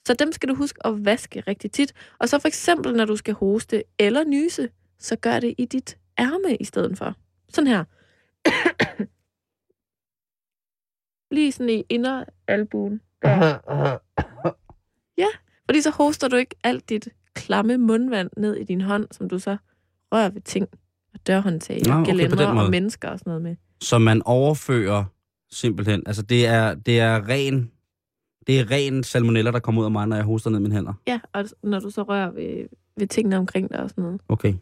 [0.07, 1.93] Så dem skal du huske at vaske rigtig tit.
[2.19, 5.97] Og så for eksempel, når du skal hoste eller nyse, så gør det i dit
[6.19, 7.15] ærme i stedet for.
[7.49, 7.83] Sådan her.
[11.31, 13.01] Lige sådan i inderalbuen.
[15.67, 19.39] Fordi så hoster du ikke alt dit klamme mundvand ned i din hånd, som du
[19.39, 19.57] så
[20.11, 20.67] rører ved ting
[21.13, 22.47] og dørhåndtag, og okay, måde.
[22.47, 23.55] og mennesker og sådan noget med.
[23.81, 25.03] Så man overfører
[25.51, 27.71] simpelthen, altså det er, det er ren,
[28.47, 30.75] det er ren salmonella, der kommer ud af mig, når jeg hoster ned i mine
[30.75, 30.93] hænder.
[31.07, 34.21] Ja, og når du så rører ved, ved tingene omkring dig og sådan noget.
[34.29, 34.53] Okay.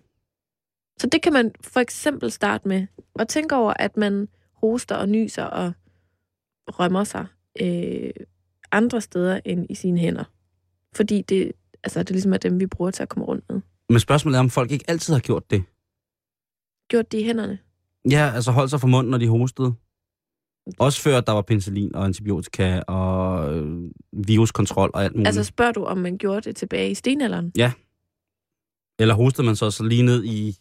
[0.99, 2.87] Så det kan man for eksempel starte med.
[3.13, 5.73] Og tænke over, at man hoster og nyser og
[6.67, 7.25] rømmer sig
[7.61, 8.11] øh,
[8.71, 10.23] andre steder end i sine hænder.
[10.95, 11.51] Fordi det,
[11.83, 13.61] altså, det ligesom er dem, vi bruger til at komme rundt med.
[13.89, 15.63] Men spørgsmålet er, om folk ikke altid har gjort det.
[16.89, 17.59] Gjort det i hænderne.
[18.09, 19.73] Ja, altså holdt sig for munden, når de hostede.
[20.79, 23.91] Også før der var penicillin og antibiotika og øh,
[24.27, 25.27] viruskontrol og alt muligt.
[25.27, 27.51] Altså spørger du, om man gjorde det tilbage i stenalderen?
[28.99, 30.57] Eller hostede man så, så lige ned i...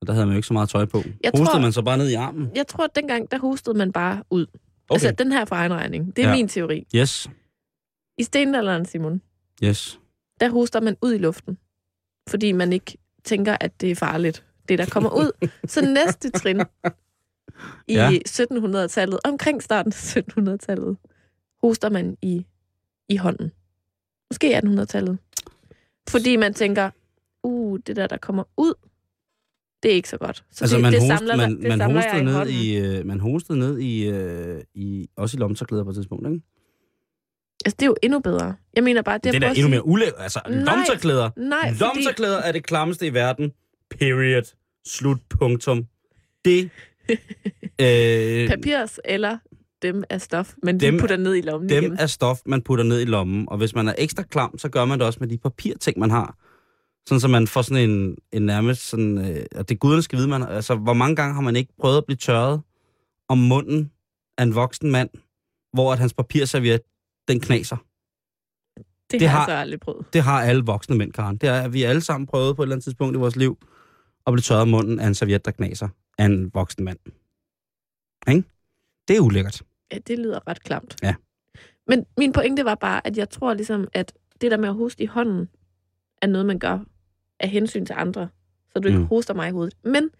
[0.00, 0.98] Og der havde man jo ikke så meget tøj på.
[1.22, 2.50] Jeg hostede tror- man så bare ned i armen?
[2.54, 4.46] Jeg tror, at dengang, der hostede man bare ud.
[4.92, 5.06] Okay.
[5.06, 6.16] Altså, den her for egen regning.
[6.16, 6.34] Det er Ja.
[6.36, 6.86] min teori.
[6.96, 7.30] Yes,
[8.18, 9.22] I stenalderen, Simon,
[9.64, 10.00] yes.
[10.40, 11.58] der hoster man ud i luften.
[12.28, 15.48] Fordi man ikke tænker, at det er farligt, det der kommer ud.
[15.66, 16.60] Så næste trin
[17.88, 18.10] i ja.
[18.28, 20.96] 1700-tallet, omkring starten af 1700-tallet,
[21.62, 22.46] hoster man i,
[23.08, 23.52] i hånden.
[24.30, 25.18] Måske 1800-tallet.
[26.08, 26.90] Fordi man tænker,
[27.42, 28.74] uh, det der, der kommer ud,
[29.82, 30.44] det er ikke så godt.
[30.50, 33.20] Så altså det, man, det host, samler, man, det man hostede ned i, øh, man
[33.20, 36.40] hostede ned i, øh, i også i lommetørklæder på et tidspunkt, ikke?
[37.64, 38.54] Altså, det er jo endnu bedre.
[38.74, 40.22] Jeg mener bare, det, er da prøver endnu mere ulækkert.
[40.22, 40.58] Altså, Nej.
[40.64, 41.30] lommetørklæder.
[41.36, 41.80] sige- Nej, fordi...
[41.80, 43.52] Lommetørklæder er det klammeste i verden.
[44.00, 44.54] Period.
[44.86, 45.18] Slut.
[45.30, 45.86] Punktum.
[46.44, 46.70] Det...
[47.80, 49.38] øh, Papirs eller
[49.82, 51.96] dem er stof, men Dem- dem, putter ned i lommen dem igen.
[51.98, 53.48] er stof, man putter ned i lommen.
[53.48, 56.10] Og hvis man er ekstra klam, så gør man det også med de papirting, man
[56.10, 56.36] har.
[57.08, 59.18] Sådan, så man får sådan en, en nærmest sådan...
[59.18, 60.42] Øh, og det guderne skal vide, man...
[60.42, 62.62] Altså, hvor mange gange har man ikke prøvet at blive tørret
[63.28, 63.92] om munden
[64.38, 65.10] af en voksen mand,
[65.72, 66.80] hvor at hans papirserviet,
[67.28, 67.76] den knaser.
[69.10, 70.06] Det, det har har- jeg så aldrig prøvet.
[70.12, 71.36] Det har alle voksne mænd, Karen.
[71.36, 73.58] Det er, at vi alle sammen prøvet på et eller andet tidspunkt i vores liv
[74.26, 75.88] at blive tørret om munden af en serviet, der knaser
[76.18, 76.98] af en voksen mand.
[78.28, 78.48] Ikke?
[79.08, 79.62] Det er ulækkert.
[79.92, 80.96] Ja, det lyder ret klamt.
[81.02, 81.14] Ja.
[81.86, 85.02] Men min pointe var bare, at jeg tror ligesom, at det der med at hoste
[85.02, 85.48] i hånden,
[86.22, 86.78] er noget, man gør
[87.42, 88.28] af hensyn til andre,
[88.72, 89.06] så du ikke Mm.
[89.06, 89.76] hoster mig i hovedet.
[89.84, 90.10] Men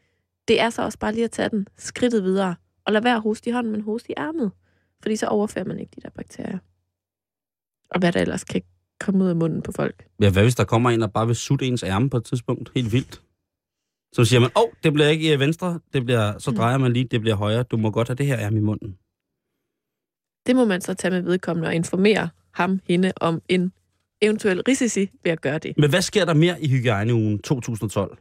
[0.49, 2.55] det er så også bare lige at tage den skridtet videre,
[2.85, 4.51] og lade være at hoste i hånden, men hoste i ærmet.
[5.03, 6.59] Fordi så overfører man ikke de der bakterier.
[7.91, 8.63] Og hvad der ellers kan
[9.01, 10.07] komme ud af munden på folk.
[10.21, 12.71] Ja, hvad hvis der kommer en, der bare vil sutte ens ærme på et tidspunkt?
[12.75, 13.23] Helt vildt.
[14.15, 16.57] Så siger man, åh, oh, det bliver ikke i venstre, det bliver, så Mm.
[16.57, 17.63] drejer man lige, det bliver højre.
[17.63, 18.99] Du må godt have det her ærme i munden.
[20.47, 23.73] Det må man så tage med vedkommende og informere ham, hende om en
[24.23, 25.73] eventuel risici ved at gøre det.
[25.79, 28.19] Men hvad sker der mere i hygiejneugen 2012,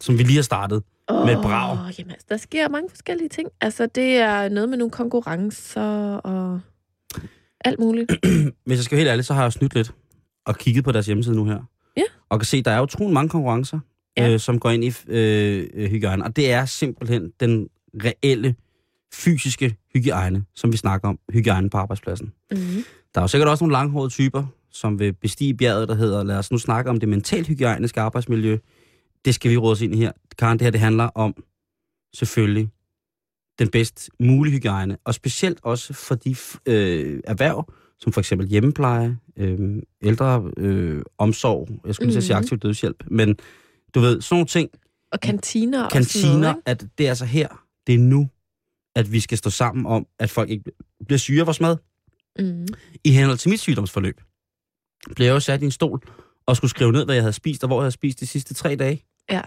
[0.00, 0.82] som vi lige har startet?
[1.10, 1.72] Med et brag.
[1.72, 3.48] Åh, Jamen, altså, der sker mange forskellige ting.
[3.60, 6.60] Altså, det er noget med nogle konkurrencer og
[7.64, 8.12] alt muligt.
[8.66, 9.92] Hvis jeg skal være helt ærlig, så har jeg snydt lidt
[10.46, 11.58] og kigget på deres hjemmeside nu her.
[11.96, 12.02] Ja.
[12.28, 13.78] Og kan se, der er utrolig mange konkurrencer,
[14.16, 14.32] Ja.
[14.32, 16.24] øh, som går ind i øh, øh, hygiejne.
[16.24, 17.68] Og det er simpelthen den
[18.04, 18.54] reelle
[19.14, 21.18] fysiske hygiejne, som vi snakker om.
[21.32, 22.32] Hygiejne på arbejdspladsen.
[22.50, 22.84] Mm-hmm.
[23.14, 24.44] Der er jo sikkert også nogle langhårede typer,
[24.80, 28.58] som vil bestige bjerget, der hedder, lad os nu snakke om det mentalt hygiejniske arbejdsmiljø.
[29.24, 30.12] Det skal vi råde os ind i her.
[30.38, 31.34] Karen, det her det handler om
[32.14, 32.68] selvfølgelig
[33.58, 36.36] den bedst mulige hygiejne, og specielt også for de
[36.66, 42.22] øh, erhverv, som for eksempel hjemmepleje, øh, ældre øh, omsorg, jeg skulle lige mm.
[42.22, 42.44] sige Mhm.
[42.44, 43.36] aktiv dødshjælp, men
[43.94, 44.70] du ved, sådan nogle ting,
[45.12, 48.28] Og kantiner og kantiner, noget, at det er altså her, det er nu,
[48.94, 50.64] at vi skal stå sammen om, at folk ikke
[51.06, 51.76] bliver syge af vores mad.
[52.38, 52.66] Mm.
[53.04, 54.20] I henhold til mit sygdomsforløb,
[55.14, 56.00] blev jeg jo sat i en stol
[56.46, 58.54] og skulle skrive ned, hvad jeg havde spist, og hvor jeg havde spist de sidste
[58.54, 59.04] tre dage.
[59.30, 59.42] Ja.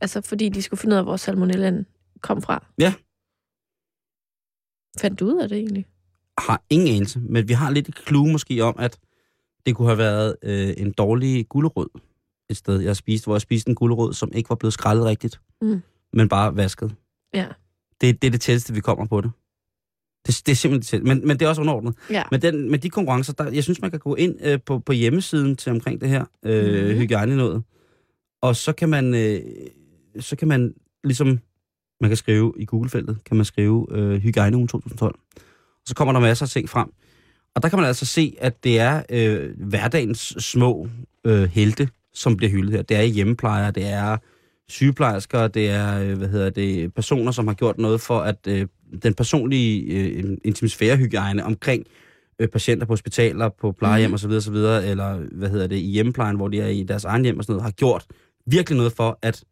[0.00, 1.86] Altså, fordi de skulle finde ud af, hvor salmonellaen
[2.20, 2.66] kom fra.
[2.78, 2.94] Ja.
[5.00, 5.86] Fandt du ud af det egentlig?
[6.38, 8.98] Har ingen anelse, men vi har lidt et clue måske om, at
[9.66, 12.00] det kunne have været øh, en dårlig gulerod
[12.50, 15.04] et sted, jeg har spist, hvor jeg spiste en gulerod, som ikke var blevet skrællet
[15.04, 15.82] rigtigt, Mm.
[16.12, 16.94] men bare vasket.
[17.34, 17.46] Ja.
[18.00, 19.30] Det, det er det tætteste, vi kommer på det.
[20.26, 21.04] Det, det er simpelthen.
[21.04, 21.94] Men, men det er også underordnet.
[22.10, 22.22] Ja.
[22.30, 24.92] Men den, med de konkurrencer, der, jeg synes, man kan gå ind øh, på, på
[24.92, 26.92] hjemmesiden til omkring det her øh, Mhm.
[26.92, 26.98] mm.
[27.00, 27.62] hygiejnenået.
[28.42, 29.40] Og så kan man, øh,
[30.20, 31.38] så kan man ligesom,
[32.00, 35.14] man kan skrive i Google-feltet, kan man skrive øh, hygiejneugen 2012.
[35.36, 36.88] Og så kommer der masser af ting frem.
[37.54, 40.88] Og der kan man altså se, at det er øh, hverdagens små
[41.24, 42.82] øh, helte, som bliver hyldet her.
[42.82, 44.16] Det er hjemmeplejere, det er
[44.68, 48.66] sygeplejersker, det er øh, hvad hedder det, personer, som har gjort noget for, at øh,
[49.02, 51.84] den personlige øh, intimisfærehygiejne omkring
[52.38, 54.14] øh, patienter på hospitaler, på plejehjem Mhm.
[54.14, 57.38] osv., osv., eller hvad hedder det, i hjemmeplejen, hvor de er i deres egen hjem
[57.38, 58.06] og sådan noget, har gjort
[58.46, 59.44] virkelig noget for, at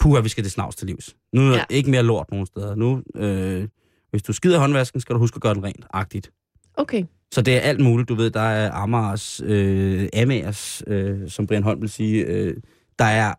[0.00, 1.16] puha, vi skal det snavs til livs.
[1.32, 1.64] Nu er Ja.
[1.70, 2.74] ikke mere lort nogen steder.
[2.74, 3.68] Nu, øh,
[4.10, 6.30] hvis du skider håndvasken, skal du huske at gøre den rent, agtigt.
[6.74, 7.04] Okay.
[7.32, 8.08] Så det er alt muligt.
[8.08, 12.24] Du ved, der er Amars, øh, Amers, øh, som Brian Holm vil sige.
[12.24, 12.56] Øh,
[12.98, 13.34] der er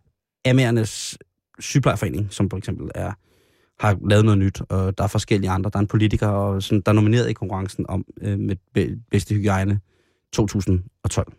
[0.50, 1.18] Amernes
[1.58, 3.12] sygeplejerforening, som for eksempel er,
[3.80, 5.70] har lavet noget nyt, og der er forskellige andre.
[5.72, 8.96] Der er en politiker, og sådan, der er nomineret i konkurrencen om øh, med be-
[9.10, 9.80] bedste hygiejne
[10.32, 11.32] 2012.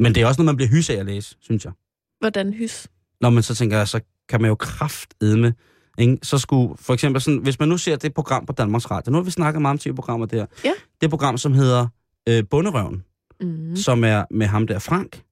[0.00, 1.72] Men det er også noget, man bliver hys af at læse, synes jeg.
[2.20, 2.88] Hvordan hys?
[3.20, 5.54] Når man så tænker, så kan man jo kraftedme,
[5.98, 6.18] ikke?
[6.22, 9.18] så skulle for eksempel sådan, hvis man nu ser det program på Danmarks Radio, nu
[9.18, 10.72] har vi snakket meget om tv-programmer der, Ja.
[11.00, 11.86] det program, som hedder
[12.28, 13.04] øh, Bunderøven,
[13.40, 13.76] mm.
[13.76, 15.22] som er med ham der Frank,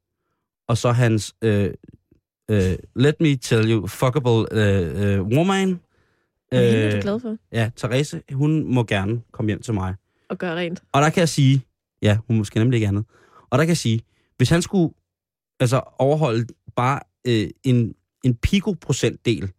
[0.69, 1.71] og så hans øh,
[2.53, 5.81] øh, Let Me Tell You Fuckable øh, øh, Woman.
[6.55, 9.95] Øh, hende er du glad for ja, Therese, hun må gerne komme hjem til mig.
[10.31, 10.83] at gøre rent.
[10.93, 11.63] Og der kan jeg sige,
[12.03, 13.05] ja, hun måske nemlig ikke andet.
[13.51, 14.01] Og der kan jeg sige,
[14.37, 14.95] hvis han skulle
[15.61, 19.53] altså overholde bare øh, en, en pico-procentdel,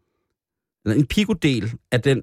[0.85, 2.21] eller en pico-del af den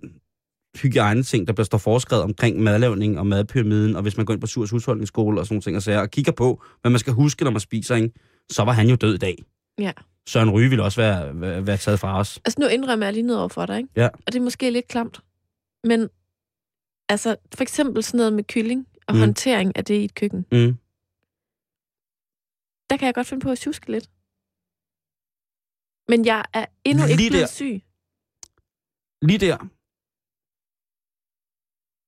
[0.83, 4.47] hygiejne-ting, der bliver står foreskrevet omkring madlavning og madpyramiden, og hvis man går ind på
[4.47, 7.45] Surs husholdningsskole og sådan nogle ting og sager, og kigger på, hvad man skal huske,
[7.45, 8.11] når man spiser, ikke?
[8.51, 9.45] så var han jo død i dag.
[9.79, 9.93] Ja.
[10.31, 12.37] Søren Ryge ville også være, være, være taget fra os.
[12.45, 13.89] Altså, nu indrømmer jeg lige noget over for dig, ikke?
[13.97, 14.09] Ja.
[14.27, 15.21] Og det er måske lidt klamt.
[15.85, 16.01] Men
[17.09, 19.21] altså, for eksempel sådan noget med kylling og Mm.
[19.21, 20.39] håndtering af det i et køkken.
[20.53, 20.73] Mm.
[22.91, 24.07] Der kan jeg godt finde på at tjuske lidt.
[26.11, 27.55] Men jeg er endnu ikke Lige blevet der.
[27.61, 27.75] syg.
[29.29, 29.57] Lige der,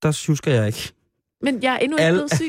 [0.03, 0.93] der sjusker jeg ikke.
[1.41, 2.47] Men jeg er endnu ikke Al- blevet syg.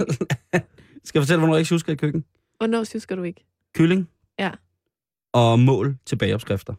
[1.07, 2.25] Skal jeg fortælle, hvornår jeg ikke sjusker i køkken?
[2.57, 3.45] Hvornår tjusker du ikke?
[3.75, 4.11] Kylling.
[4.39, 4.51] Ja.
[5.35, 6.75] Og mål til bageopskrifter.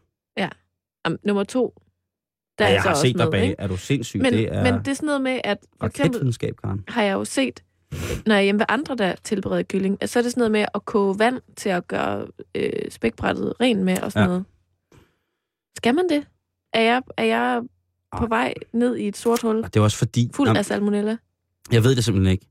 [1.08, 1.74] Um, nummer to,
[2.58, 3.54] der ja, er jeg så har set dig ikke?
[3.58, 4.20] Er du sindssyg?
[4.20, 6.84] Men, det er men det er sådan noget med, at for eksempel Karen.
[6.88, 7.64] har jeg jo set,
[8.26, 10.52] når jeg er hjemme ved andre, der tilbereder kylling, at så er det sådan noget
[10.52, 14.28] med at koge vand til at gøre øh, spækbrættet ren med og sådan Ja.
[14.28, 14.44] noget.
[15.76, 16.26] Skal man det?
[16.72, 17.62] Er jeg, er jeg
[18.16, 18.28] på Ej.
[18.28, 20.30] vej ned i et sort hul, det er også fordi...
[20.34, 21.16] fuld Jamen, af salmonella?
[21.72, 22.46] Jeg ved det simpelthen ikke.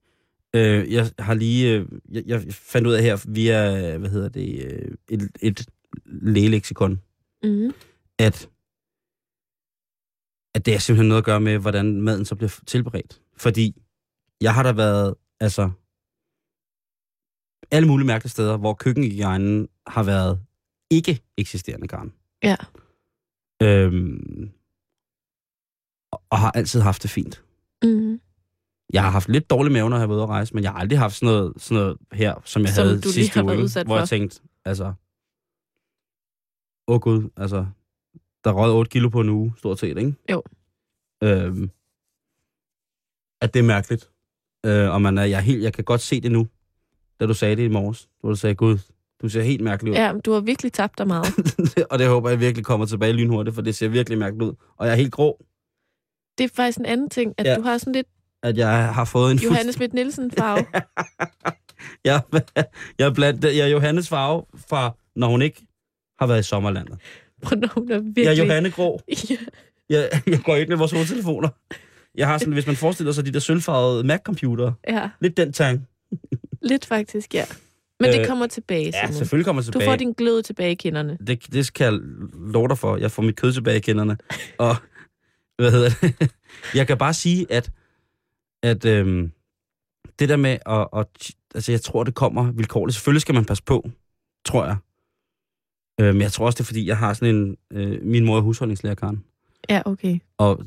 [0.56, 1.74] Øh, jeg har lige...
[1.74, 5.66] Øh, jeg, jeg fandt ud af her via, hvad hedder det, øh, et, et
[6.06, 7.02] lægeleksikon,
[7.44, 7.74] Mm.
[8.20, 8.50] at,
[10.56, 13.22] at det er simpelthen noget at gøre med, hvordan maden så bliver tilberedt.
[13.38, 13.82] Fordi
[14.42, 15.72] jeg har der været, altså,
[17.72, 20.40] alle mulige mærkelige steder, hvor køkkenhygiejnen har været
[20.90, 22.14] ikke eksisterende garn.
[22.44, 22.56] Ja.
[23.64, 24.52] Øhm,
[26.12, 27.44] og- har altid haft det fint.
[27.84, 28.20] Mm.
[28.94, 30.72] Jeg har haft lidt dårlig mave, når jeg har været ude at rejse, men jeg
[30.72, 33.84] har aldrig haft sådan noget, sådan noget her, som jeg Som havde sidste har uge,
[33.86, 34.94] hvor jeg tænkte, altså,
[36.88, 37.66] åh gud, altså,
[38.44, 40.14] der røg 8 kilo på en uge, stort set, ikke?
[40.32, 40.44] Jo.
[41.24, 41.70] Øhm,
[43.42, 44.10] at det er mærkeligt.
[44.66, 46.48] Øh, og man er, jeg, er helt, jeg kan godt se det nu,
[47.20, 48.10] da du sagde det i morges.
[48.22, 48.78] Du sagde, gud,
[49.22, 49.98] du ser helt mærkelig ud.
[49.98, 51.28] Ja, du har virkelig tabt dig meget.
[51.92, 54.56] og det håber jeg virkelig kommer tilbage lynhurtigt, for det ser virkelig mærkeligt ud.
[54.78, 55.46] Og jeg er helt grå,
[56.38, 57.52] Det er faktisk en anden ting, at Ja.
[57.52, 57.58] ja.
[57.58, 58.08] du har sådan lidt
[58.44, 60.66] at jeg har fået en Johannes Schmidt Nielsen farve.
[62.06, 62.22] jeg,
[63.00, 65.65] jeg, er blandt, jeg er Johannes farve fra, når hun ikke
[66.20, 66.98] har været i sommerlandet.
[67.38, 68.24] Hvornår hun er virkelig...
[68.26, 69.02] Jeg er Johanne Grå.
[69.30, 69.36] Ja.
[69.90, 71.50] Jeg, jeg går ikke med vores hovedtelefoner.
[72.16, 75.10] Jeg har sådan, hvis man forestiller sig de der sølvfarvede Mac-computere, ja.
[75.22, 75.88] lidt den tang.
[76.62, 77.46] Lidt faktisk, ja.
[78.00, 79.14] Men det Øh, kommer tilbage, Ja, Simon.
[79.14, 79.90] selvfølgelig kommer Du tilbage.
[79.90, 81.18] får din glød tilbage i kinderne.
[81.28, 82.00] det, det skal jeg
[82.54, 82.98] love dig for.
[82.98, 84.18] Jeg får mit kød tilbage i kinderne.
[84.58, 84.76] Og,
[85.58, 86.32] hvad hedder det?
[86.76, 87.72] Jeg kan bare sige, at,
[88.64, 89.32] at øhm,
[90.20, 91.08] det der med at, at...
[91.56, 92.96] Altså, jeg tror, det kommer vilkårligt.
[92.96, 93.90] Selvfølgelig skal man passe på,
[94.46, 94.76] tror jeg.
[96.02, 97.58] Øh, men jeg tror også, det er, fordi jeg har sådan en...
[97.74, 99.24] Øh, min mor er husholdningslærer, Karen.
[99.70, 100.20] Ja, okay.
[100.38, 100.58] Og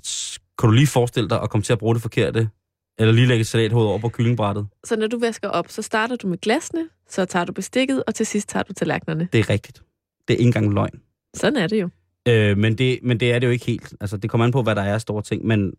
[0.58, 2.50] kan du lige forestille dig at komme til at bruge det forkerte?
[2.98, 4.66] Eller lige lægge salathoved over på kyllingebrættet?
[4.84, 8.14] Så når du vasker op, så starter du med glasene, så tager du bestikket, og
[8.14, 9.28] til sidst tager du tallerkenerne.
[9.32, 9.82] Det er rigtigt.
[10.28, 11.00] Det er ikke engang løgn.
[11.34, 11.88] Sådan er det jo.
[12.28, 13.94] Øh, men, det, men det er det jo ikke helt.
[14.00, 15.46] Altså, det kommer an på, hvad der er store ting.
[15.46, 15.72] Men,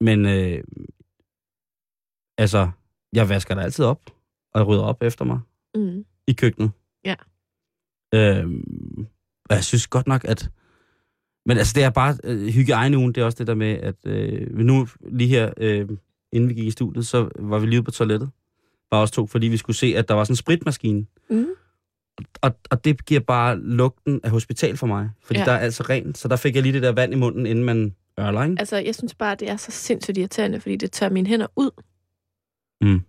[0.00, 0.64] men øh,
[2.38, 2.70] altså,
[3.12, 4.00] jeg vasker da altid op,
[4.54, 5.40] og jeg rydder op efter mig
[5.76, 6.04] Mm.
[6.26, 6.70] i køkkenet.
[8.14, 8.38] Ja.
[8.42, 8.50] Øh,
[9.50, 10.50] og jeg synes godt nok, at...
[11.46, 14.58] Men altså, det er bare øh, hygiejneugen, det er også det der med, at øh,
[14.58, 15.88] nu lige her, øh,
[16.32, 18.30] inden vi gik i studiet, så var vi lige ude på toilettet.
[18.90, 21.06] Bare os to, fordi vi skulle se, at der var sådan en spritmaskine.
[21.30, 21.46] Mm.
[22.42, 25.10] Og, og det giver bare lugten af hospital for mig.
[25.22, 25.44] Fordi ja.
[25.44, 25.50] Ja.
[25.50, 27.64] der er altså rent, så der fik jeg lige det der vand i munden, inden
[27.64, 28.56] man ørler, ikke?
[28.58, 31.70] Altså, jeg synes bare, det er så sindssygt irriterende, fordi det tør mine hænder ud.
[32.80, 33.00] Mm.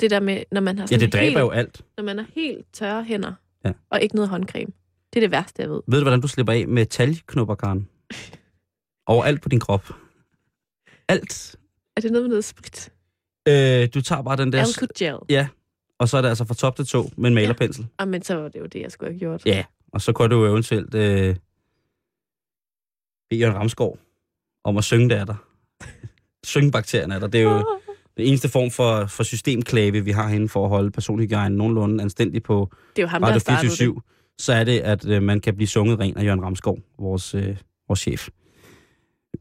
[0.00, 1.84] Det der med, når man har Ja, sådan det dræber helt, jo alt.
[1.96, 3.32] når man har helt tørre hænder,
[3.64, 3.72] Ja.
[3.90, 4.72] og ikke noget håndcreme.
[5.12, 5.80] Det er det værste, jeg ved.
[5.86, 7.88] Ved du, hvordan du slipper af med talgknopper, Karen?
[9.06, 9.88] Overalt på din krop.
[11.08, 11.56] Alt.
[11.96, 12.92] Er det noget med noget sprit?
[13.48, 14.60] Øh, du tager bare den der...
[14.60, 15.16] Alcohol gel.
[15.28, 15.48] Ja,
[15.98, 17.86] og så er det altså fra top til tå med en malerpensel.
[17.98, 19.46] Ah, men så var det jo det, jeg skulle have gjort.
[19.46, 21.36] Ja, og så kunne du jo eventuelt øh,
[23.30, 23.98] bede Jørgen Ramskov
[24.64, 25.24] om at synge der.
[25.24, 25.34] der.
[26.52, 27.26] synge bakterierne er der.
[27.26, 27.80] Det er jo
[28.18, 32.42] den eneste form for, for systemklave, vi har herinde for at holde personhygiejnen nogenlunde anstændig
[32.42, 33.78] på Det er jo ham, Radio startede det.
[33.78, 34.00] 24
[34.38, 37.56] så er det, at øh, man kan blive sunget ren af Jørgen Ramskov, vores, øh,
[37.88, 38.28] vores chef.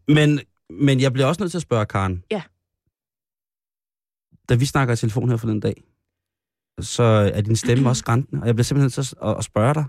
[0.08, 2.24] Men, men jeg bliver også nødt til at spørge Karen.
[2.32, 2.42] Ja.
[4.50, 5.84] Da vi snakker i telefon her for den dag,
[6.80, 9.74] så er din stemme også skræntende, og jeg bliver simpelthen nødt til at, at spørge
[9.74, 9.86] dig.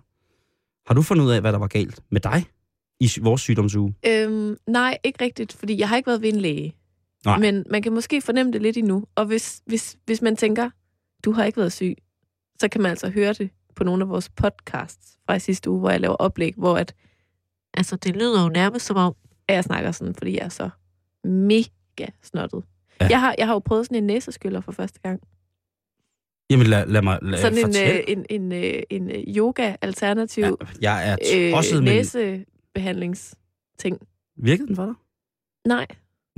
[0.87, 2.45] Har du fundet ud af, hvad der var galt med dig
[3.01, 3.95] i vores sygdomsuge?
[4.07, 6.75] Øhm, nej, ikke rigtigt, fordi jeg har ikke været ved en læge.
[7.25, 7.39] Nej.
[7.39, 9.05] Men man kan måske fornemme det lidt endnu.
[9.15, 10.71] Og hvis, hvis, hvis man tænker,
[11.25, 11.95] du har ikke været syg,
[12.61, 15.91] så kan man altså høre det på nogle af vores podcasts fra sidste uge, hvor
[15.91, 16.95] jeg laver oplæg, hvor at,
[17.75, 19.15] altså det lyder jo nærmest som om,
[19.49, 20.71] at jeg snakker sådan, fordi jeg er så
[21.25, 22.65] mega snottet.
[23.01, 23.07] Ja.
[23.11, 25.21] Jeg, har, jeg har jo prøvet sådan en næseskyller for første gang.
[26.51, 27.97] Jamen lad, lad mig lad, sådan en, fortæl.
[27.97, 30.45] øh, en, en, øh, en øh, yoga-alternativ
[30.83, 33.99] ja, jeg er øh, tosset, men næsebehandlingsting.
[34.37, 34.95] virkede den for dig?
[35.67, 35.87] Nej.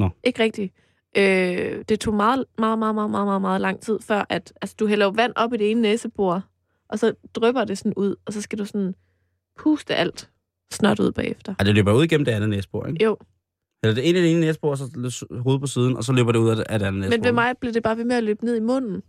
[0.00, 0.10] Nå.
[0.24, 0.74] Ikke rigtigt.
[1.16, 4.76] Øh, det tog meget, meget, meget, meget, meget, meget, meget lang tid, før at altså,
[4.80, 6.44] du hælder vand op i det ene næsebor,
[6.88, 8.94] og så drypper det sådan ud, og så skal du sådan
[9.58, 10.30] puste alt
[10.72, 11.54] snot ud bagefter.
[11.58, 13.04] Ja, det løber ud igennem det andet næsebor, ikke?
[13.04, 13.16] Jo,
[13.82, 16.32] Eller det ene i det ene næsebor, og så hovedet på siden, og så løber
[16.32, 17.16] det ud af det, af det andet næsebor.
[17.16, 19.02] men ved mig blev det bare ved med at løbe ned i munden,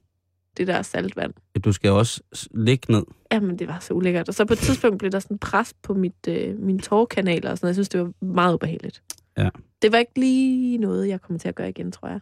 [0.58, 1.34] det der saltvand.
[1.64, 2.22] Du skal også
[2.54, 3.04] ligge ned.
[3.32, 4.28] Jamen, det var så ulækkert.
[4.28, 7.58] Og så på et tidspunkt blev der sådan pres på mit, øh, mine tårkanaler og
[7.58, 7.70] sådan noget.
[7.70, 9.04] Jeg synes, det var meget ubehageligt.
[9.38, 9.50] Ja.
[9.82, 12.20] Det var ikke lige noget, jeg kommer til at gøre igen, tror jeg.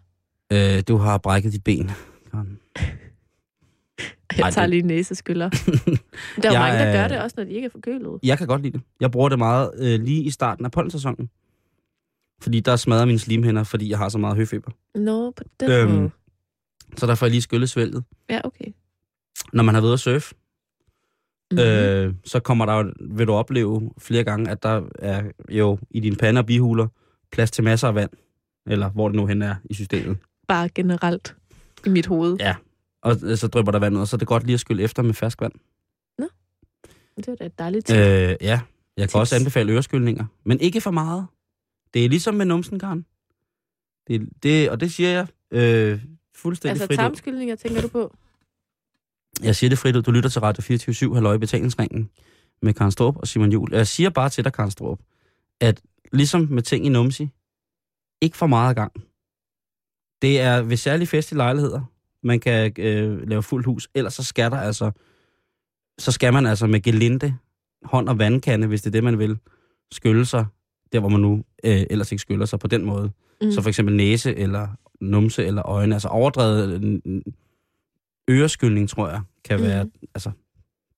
[0.78, 1.92] Øh, du har brækket dit ben.
[2.32, 2.60] Karen.
[4.38, 5.50] Jeg Ej, tager det- lige næseskyller.
[6.42, 8.20] Der er Jeg mange, der gør det også, når de ikke er forkølet.
[8.24, 8.82] Jeg kan godt lide det.
[9.00, 11.30] Jeg bruger det meget øh, lige i starten af pollensæsonen.
[12.42, 14.72] Fordi der smadrer mine slimhinder, fordi jeg har så meget høfeber.
[14.96, 16.10] Nå, på den Øhm, måde.
[16.98, 18.04] Så der får jeg lige skyllesvælget.
[18.30, 18.66] Ja, okay.
[19.54, 20.36] Når man har været at surfe,
[21.52, 21.68] Mm-hmm.
[21.68, 26.16] øh, så kommer der vil du opleve flere gange, at der er jo i dine
[26.16, 26.88] pander og bihuler
[27.32, 28.10] plads til masser af vand.
[28.68, 30.18] Eller hvor det nu hen er i systemet.
[30.48, 31.36] Bare generelt
[31.86, 32.38] i mit hoved.
[32.40, 32.56] Ja.
[33.02, 34.84] Og øh, så drypper der vand ud, og så er det godt lige at skylle
[34.84, 35.54] efter med fersk vand.
[37.18, 38.00] Det var da et dejligt ting.
[38.00, 38.60] Øh, ja, jeg
[38.98, 39.16] kan Tips.
[39.16, 40.26] også anbefale øreskyldninger.
[40.44, 41.26] Men ikke for meget.
[41.94, 43.06] Det er ligesom med numsen, Karen.
[44.08, 46.02] Det, det, og det siger jeg øh,
[46.36, 47.04] fuldstændig altså frit ud.
[47.04, 48.16] tarmskyldninger, tænker du på?
[49.44, 50.02] Jeg siger det frit ud.
[50.02, 52.10] Du lytter til Radio 24 Halløj i betalingsringen
[52.62, 53.74] med Karen Strup og Simon Jul.
[53.74, 55.00] Jeg siger bare til dig, Karen Strup,
[55.60, 57.30] at ligesom med ting i numsi,
[58.22, 58.92] ikke for meget gang.
[60.22, 61.82] Det er ved særlige festlige lejligheder,
[62.24, 63.90] man kan øh, lave fuld hus.
[63.96, 64.92] Ellers så skal der altså,
[65.98, 67.38] så skal man altså med gelinde,
[67.84, 69.38] hånd og vandkande, hvis det er det, man vil,
[69.92, 70.46] skylle sig,
[70.92, 73.12] der hvor man nu øh, ellers ikke skyller sig på den måde.
[73.42, 73.48] Mm.
[73.48, 73.52] Mm.
[73.52, 74.68] Så for eksempel næse eller
[75.02, 75.96] numse eller øjne.
[75.96, 77.22] Altså overdrevet øh,
[78.30, 79.68] øreskyldning, tror jeg, kan Mhm.
[79.68, 79.90] være...
[80.16, 80.32] Altså,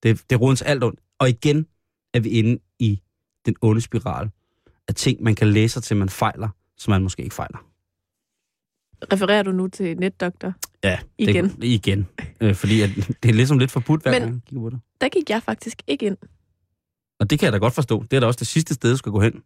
[0.03, 0.99] det, det rodens alt ondt.
[1.19, 1.67] Og igen
[2.13, 3.01] er vi inde i
[3.45, 4.29] den onde spiral
[4.87, 7.57] af ting, man kan læse sig til, man fejler, som man måske ikke fejler.
[9.13, 10.53] Refererer du nu til netdoktor?
[10.83, 11.45] Ja, Igen.
[11.49, 12.07] Det, igen.
[12.41, 12.89] Øh, fordi at,
[13.23, 14.79] det er ligesom lidt forbudt, hver Men- gang jeg kigger på det.
[15.01, 16.17] Der gik jeg faktisk ikke ind
[17.19, 18.03] Og det kan jeg da godt forstå.
[18.03, 19.43] Det er da også det sidste sted, du skal gå hen.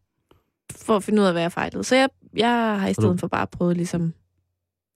[0.75, 1.83] for at finde ud af, hvad jeg fejlede.
[1.83, 4.13] Så jeg, jeg har i stedet for bare prøvet ligesom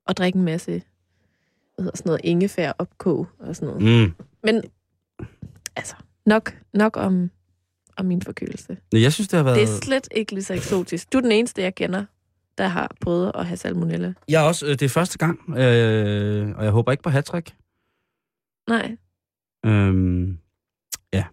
[0.08, 0.82] at drikke en masse
[1.84, 4.08] hedder sådan noget, ingefær opkog og sådan noget.
[4.10, 4.14] Mm.
[4.44, 4.64] Men
[5.76, 7.32] altså, nok, nok om,
[7.98, 8.78] om min forkølelse.
[8.94, 9.56] Jeg synes, det har været...
[9.56, 11.14] Det er slet ikke lige så eksotisk.
[11.14, 12.06] Du er den eneste, jeg kender,
[12.58, 14.14] der har prøvet at have salmonella.
[14.28, 17.56] Jeg også, øh, det er første gang, øh, og jeg håber ikke på hattrick.
[18.70, 18.98] Nej.
[19.66, 20.38] Øhm,
[21.14, 21.26] ja.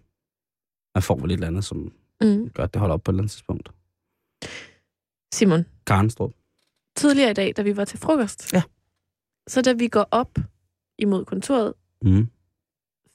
[0.95, 1.91] Man får vel et eller andet, som
[2.21, 2.49] Mm.
[2.49, 3.71] gør, at det holder op på et eller andet tidspunkt.
[5.33, 6.31] Simon, Karenstrup.
[6.95, 8.61] tidligere i dag, da vi var til frokost, Ja.
[9.47, 10.37] Så da vi går op
[10.99, 12.27] imod kontoret, Mm.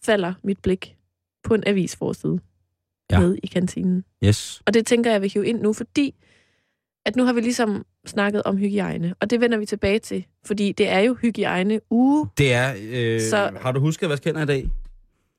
[0.04, 0.96] falder mit blik
[1.44, 2.40] på en avisforside
[3.10, 3.18] Ja.
[3.20, 4.04] nede i kantinen.
[4.24, 4.62] Yes.
[4.66, 6.14] Og det tænker jeg, jeg vil hive ind nu, fordi
[7.06, 10.72] at nu har vi ligesom snakket om hygiejne, og det vender vi tilbage til, fordi
[10.72, 12.28] det er jo hygiejne uge.
[12.38, 12.74] Det er...
[12.80, 13.52] Øh, Så-.
[13.60, 14.70] Har du husket at vaske hænder i dag?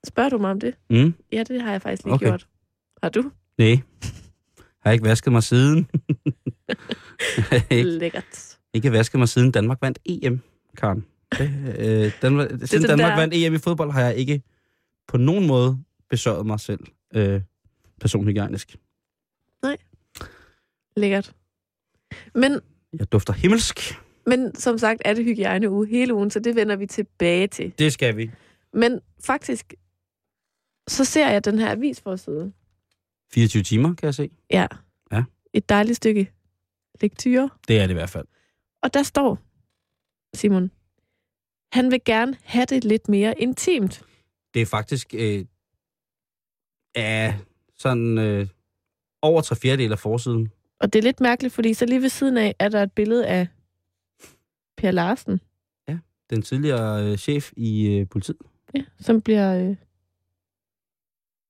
[0.07, 0.75] Spørger du mig om det?
[0.89, 1.13] Mm.
[1.31, 2.25] Ja, det har jeg faktisk lige Okay.
[2.27, 2.47] gjort.
[3.03, 3.31] Har du?
[3.57, 3.67] Nej.
[3.69, 3.79] Jeg
[4.89, 5.87] har ikke vasket mig siden.
[7.71, 8.57] ikke, Lækkert.
[8.73, 10.41] ikke vasket mig siden Danmark vandt EM,
[10.77, 11.05] Karen.
[11.37, 14.41] Det, øh, Danmark, siden den Danmark der- vandt EM i fodbold, har jeg ikke
[15.07, 16.79] på nogen måde besøget mig selv
[17.15, 17.41] øh,
[18.01, 18.75] personhygiejnisk.
[20.95, 21.35] Lækkert.
[22.35, 22.59] Men,
[22.99, 23.79] Jeg dufter himmelsk.
[24.25, 27.73] men som sagt er det hygiejne uge hele ugen, så det vender vi tilbage til.
[27.79, 28.31] Det skal vi.
[28.73, 29.73] Men faktisk,
[30.87, 32.53] så ser jeg den her avisforside.
[33.33, 34.29] 24 timer, kan jeg se.
[34.51, 34.67] Ja.
[35.11, 35.23] Ja.
[35.53, 36.31] Et dejligt stykke
[37.01, 37.49] lektyre.
[37.67, 38.25] Det er det i hvert fald.
[38.83, 39.39] Og der står,
[40.33, 40.71] Simon,
[41.71, 44.03] han vil gerne have det lidt mere intimt.
[44.53, 45.45] Det er faktisk øh,
[46.95, 47.39] ja,
[47.75, 48.47] sådan øh,
[49.21, 50.51] over tre fjerdedel af forsiden.
[50.79, 53.27] Og det er lidt mærkeligt, fordi så lige ved siden af er der et billede
[53.27, 53.47] af
[54.77, 55.41] Per Larsen,
[56.29, 58.37] Den tidligere øh, chef i øh, politiet.
[58.75, 59.75] ja, som bliver øh,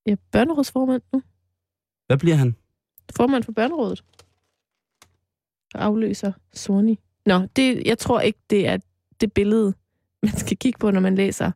[0.06, 1.22] ja, børnerådsformand nu.
[2.06, 2.56] Hvad bliver han?
[3.16, 4.04] Formand for børnerådet.
[5.74, 6.96] Og afløser Sony.
[7.26, 8.76] Nå, det, jeg tror ikke, det er
[9.20, 9.74] det billede,
[10.22, 11.50] man skal kigge på, når man læser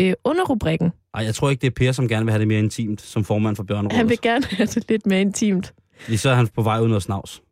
[0.00, 0.92] øh, underrubrikken.
[1.14, 3.24] Ej, jeg tror ikke, det er Per, som gerne vil have det mere intimt som
[3.24, 3.96] formand for Børnerådet.
[3.96, 5.74] Han vil gerne have det lidt mere intimt.
[6.08, 7.42] Lige så er han på vej ud noget snavs.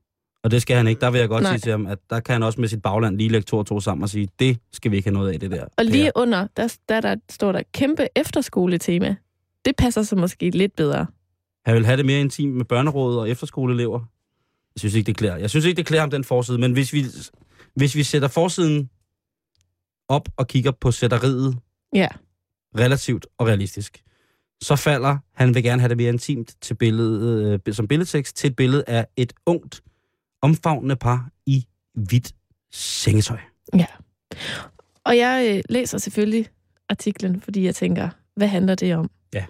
[0.43, 1.01] Og det skal han ikke.
[1.01, 1.51] Der vil jeg godt Nej.
[1.51, 1.59] Nej.
[1.59, 3.67] sige til ham, at der kan han også med sit bagland lige lægge to og
[3.67, 5.65] to sammen og sige, det skal vi ikke have noget af, det der.
[5.79, 6.21] Og lige Per.
[6.23, 9.17] under, der, der, der står der kæmpe efterskoletema.
[9.65, 11.07] Det passer så måske lidt bedre.
[11.67, 13.99] Han vil have det mere intimt med børnerådet og efterskoleelever.
[14.75, 15.37] Jeg synes ikke, det klæder.
[15.37, 17.05] Jeg synes ikke, det klæder ham den forside, men hvis vi,
[17.77, 18.91] hvis vi sætter forsiden
[20.09, 21.59] op og kigger på sætteriet
[21.95, 22.09] Ja.
[22.79, 24.03] relativt og realistisk,
[24.63, 28.51] så falder, han vil gerne have det mere intimt til billedet, øh, som billedtekst, til
[28.51, 29.83] et billede af et ungt,
[30.43, 32.35] omfavnende par i hvidt
[32.73, 33.39] sengetøj.
[35.05, 36.49] Og jeg øh, læser selvfølgelig
[36.89, 39.11] artiklen, fordi jeg tænker, hvad handler det om?
[39.35, 39.47] Ja.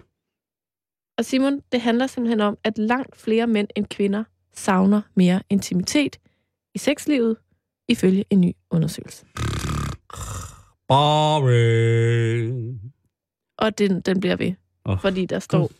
[1.17, 4.23] Og Simon, det handler simpelthen om, at langt flere mænd end kvinder
[4.53, 6.19] savner mere intimitet
[6.75, 7.37] i sexlivet,
[7.87, 9.25] ifølge en ny undersøgelse.
[10.87, 12.81] Boring.
[13.57, 14.53] Og den, den bliver ved,
[14.87, 15.71] Oh, fordi der står,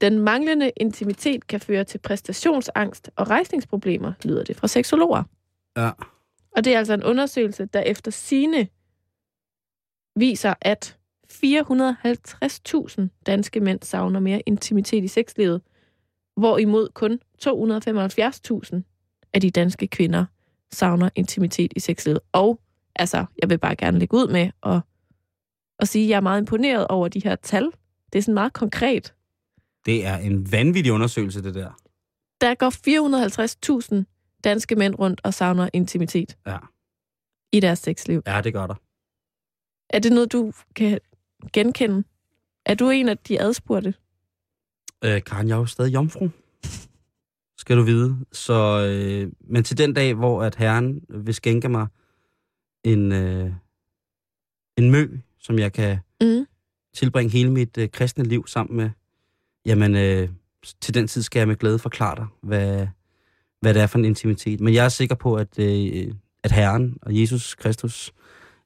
[0.00, 5.22] den manglende intimitet kan føre til præstationsangst og rejsningsproblemer, lyder det fra seksologer.
[5.76, 5.90] Ja.
[6.56, 8.68] Og det er altså en undersøgelse, der efter sine
[10.16, 10.96] viser, at
[11.32, 15.62] 450.000 danske mænd savner mere intimitet i sexlivet,
[16.36, 20.24] hvorimod kun 275.000 af de danske kvinder
[20.74, 22.20] savner intimitet i sexlivet.
[22.32, 22.60] Og
[22.96, 24.80] altså, jeg vil bare gerne lægge ud med at,
[25.78, 27.64] at sige, at jeg er meget imponeret over de her tal.
[28.12, 29.14] Det er sådan meget konkret.
[29.86, 31.70] Det er en vanvittig undersøgelse, det der.
[32.40, 32.70] Der går
[34.00, 36.58] 450.000 danske mænd rundt og savner intimitet Ja,
[37.52, 38.22] i deres sexliv.
[38.26, 38.74] ja det gør der.
[39.90, 40.98] Er det noget, du kan
[41.52, 42.04] genkende?
[42.66, 43.94] Er du en af de adspurgte?
[45.04, 46.28] Øh, Karen, jeg er jo stadig jomfru.
[47.64, 48.16] Skal du vide.
[48.32, 51.86] Så, øh, men til den dag, hvor at herren vil skænke mig
[52.84, 53.50] en, øh,
[54.78, 55.08] en mø,
[55.40, 56.46] som jeg kan Mm.
[56.94, 58.90] tilbringe hele mit øh, kristne liv sammen med,
[59.66, 60.28] jamen øh,
[60.80, 62.86] til den tid skal jeg med glæde forklare dig, hvad,
[63.60, 64.60] hvad det er for en intimitet.
[64.60, 68.12] Men jeg er sikker på, at, øh, at Herren og Jesus Kristus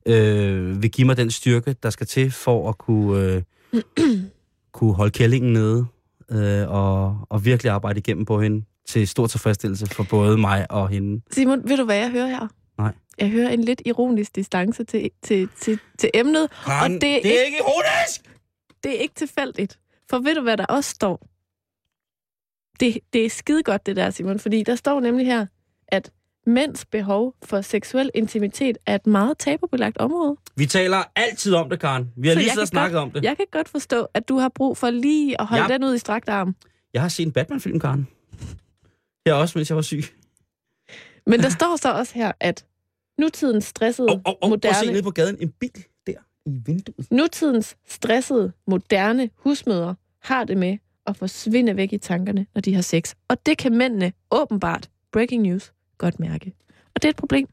[0.06, 3.42] øh, vil give mig den styrke, der skal til for at kunne,
[3.72, 3.82] øh,
[4.72, 5.86] kunne holde kællingen nede
[6.30, 10.88] øh, og, og virkelig arbejde igennem på hende til stor tilfredsstillelse for både mig og
[10.88, 11.22] hende.
[11.30, 12.48] Simon, ved du, hvad jeg hører her?
[12.78, 12.92] Nej.
[13.18, 17.22] Jeg hører en lidt ironisk distance til, til, til, til emnet, Karen, og det er,
[17.22, 18.20] det er ikke, ikke ironisk!
[18.84, 19.78] det er ikke tilfældigt.
[20.10, 21.28] For ved du, hvad der også står?
[22.80, 25.46] Det, det er skide godt, det der, Simon, fordi der står nemlig her,
[25.88, 26.12] at
[26.48, 30.36] mænds behov for seksuel intimitet er et meget tabubelagt område.
[30.56, 32.12] Vi taler altid om det, Karen.
[32.16, 33.24] Vi har Så lige siddet og snakket om det.
[33.24, 35.68] Jeg kan godt forstå, at du har brug for lige at holde Ja.
[35.78, 36.54] den ud i strakt arm.
[36.94, 38.08] Jeg har set en Batman-film, Karen.
[39.26, 40.02] Jeg også, mens jeg var syg.
[41.26, 42.66] Men der står så også her, at
[43.18, 44.92] nutidens stressede, Og, og, og prøv at se moderne...
[44.92, 45.36] nede på gaden.
[45.40, 46.12] En bil der.
[46.46, 47.10] i vinduet.
[47.10, 52.82] Nutidens stressede, moderne husmødre har det med at forsvinde væk i tankerne, når de har
[52.82, 53.14] sex.
[53.28, 56.52] Og det kan mændene åbenbart, breaking news, godt mærke.
[56.94, 57.48] Og det er et problem.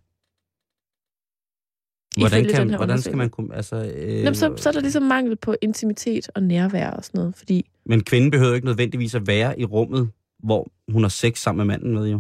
[2.18, 3.56] Hvordan, kan, hvordan skal man kunne...
[3.56, 7.20] Altså, øh, Jamen, så, så er der ligesom mangel på intimitet og nærvær og sådan
[7.20, 10.12] noget, fordi Men kvinden behøver ikke nødvendigvis at være i rummet,
[10.44, 12.20] hvor hun har sex sammen med manden med, jo.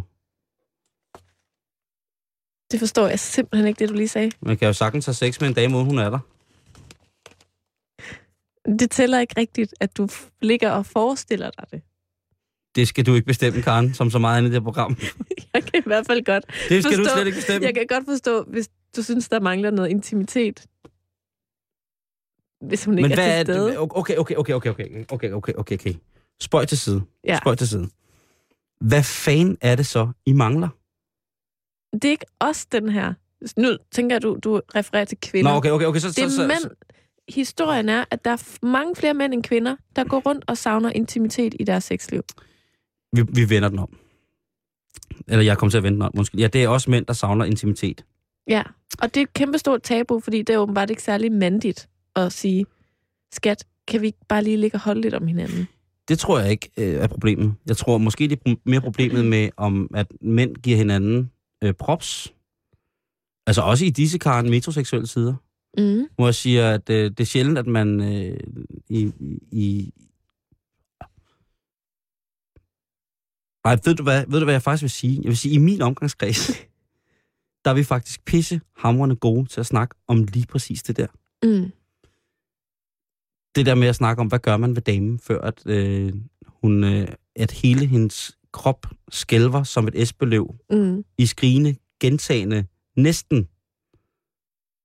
[2.71, 4.31] det forstår jeg simpelthen ikke, det du lige sagde.
[4.41, 6.19] Man kan jo sagtens have sex med en dame, uden hun er der.
[8.79, 10.07] Det tæller ikke rigtigt, at du
[10.41, 11.81] ligger og forestiller dig det.
[12.75, 14.97] Det skal du ikke bestemme, Karen, som så meget andet i det her program.
[15.53, 17.65] Jeg kan i hvert fald godt Det skal du Forstå- slet ikke bestemme.
[17.65, 20.65] Jeg kan godt forstå, hvis du synes, der mangler noget intimitet.
[22.67, 23.67] Hvis hun ikke Men er til er stede.
[23.69, 23.77] det?
[23.79, 25.93] Okay, okay, okay, okay, okay, okay, okay, okay, okay.
[26.41, 27.01] Spøj til side.
[27.23, 27.37] Ja.
[27.37, 27.89] Spøj til side.
[28.81, 30.67] Hvad fanden er det så, I mangler?
[31.93, 33.13] Det er ikke os, den her.
[33.57, 35.51] Nu tænker jeg, du, du refererer til kvinder.
[35.51, 35.99] Nå, okay, okay, okay.
[35.99, 36.71] Så, Det så, er så, mænd.
[37.29, 40.89] Historien er, at der er mange flere mænd end kvinder, der går rundt og savner
[40.89, 42.21] intimitet i deres sexliv.
[43.15, 43.97] Vi, vi vender den om.
[45.27, 46.37] Eller jeg kommer til at vende den om, måske.
[46.37, 48.05] Ja, det er også mænd, der savner intimitet.
[48.47, 48.63] Ja,
[48.99, 52.65] og det er et kæmpestort tabu, fordi det er åbenbart ikke særlig mandigt at sige,
[53.33, 55.67] skat, kan vi ikke bare lige ligge og holde lidt om hinanden?
[56.07, 57.53] Det tror jeg ikke øh, er problemet.
[57.67, 61.31] Jeg tror måske, det er mere problemet med, om at mænd giver hinanden
[61.63, 62.33] øh, props.
[63.47, 65.33] Altså også i disse karen metroseksuelle sider.
[65.77, 66.07] Mm.
[66.15, 68.39] Hvor jeg siger, at øh, det er sjældent, at man øh,
[68.89, 69.11] i,
[69.51, 69.93] i...
[73.65, 75.15] Nej, ved du, hvad, ved du, hvad jeg faktisk vil sige?
[75.21, 76.47] Jeg vil sige, i min omgangskreds,
[77.65, 81.07] der er vi faktisk pisse hamrende gode til at snakke om lige præcis det der.
[81.43, 81.71] Mm.
[83.55, 86.13] Det der med at snakke om, hvad gør man ved damen, før at, øh,
[86.47, 91.03] hun, øh, at hele hendes krop skælver som et esbeløv Mm.
[91.17, 92.65] i skrigende, gentagende,
[92.97, 93.47] næsten.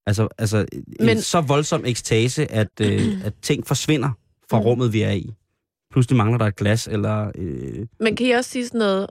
[0.06, 0.84] Altså, altså Men...
[1.06, 4.10] Men- en så voldsom ekstase, at, øh, at ting forsvinder
[4.50, 4.64] fra Mm.
[4.64, 5.30] rummet, vi er i.
[5.90, 7.32] Pludselig mangler der et glas, eller...
[7.34, 9.06] Øh, Men kan I også sige sådan noget,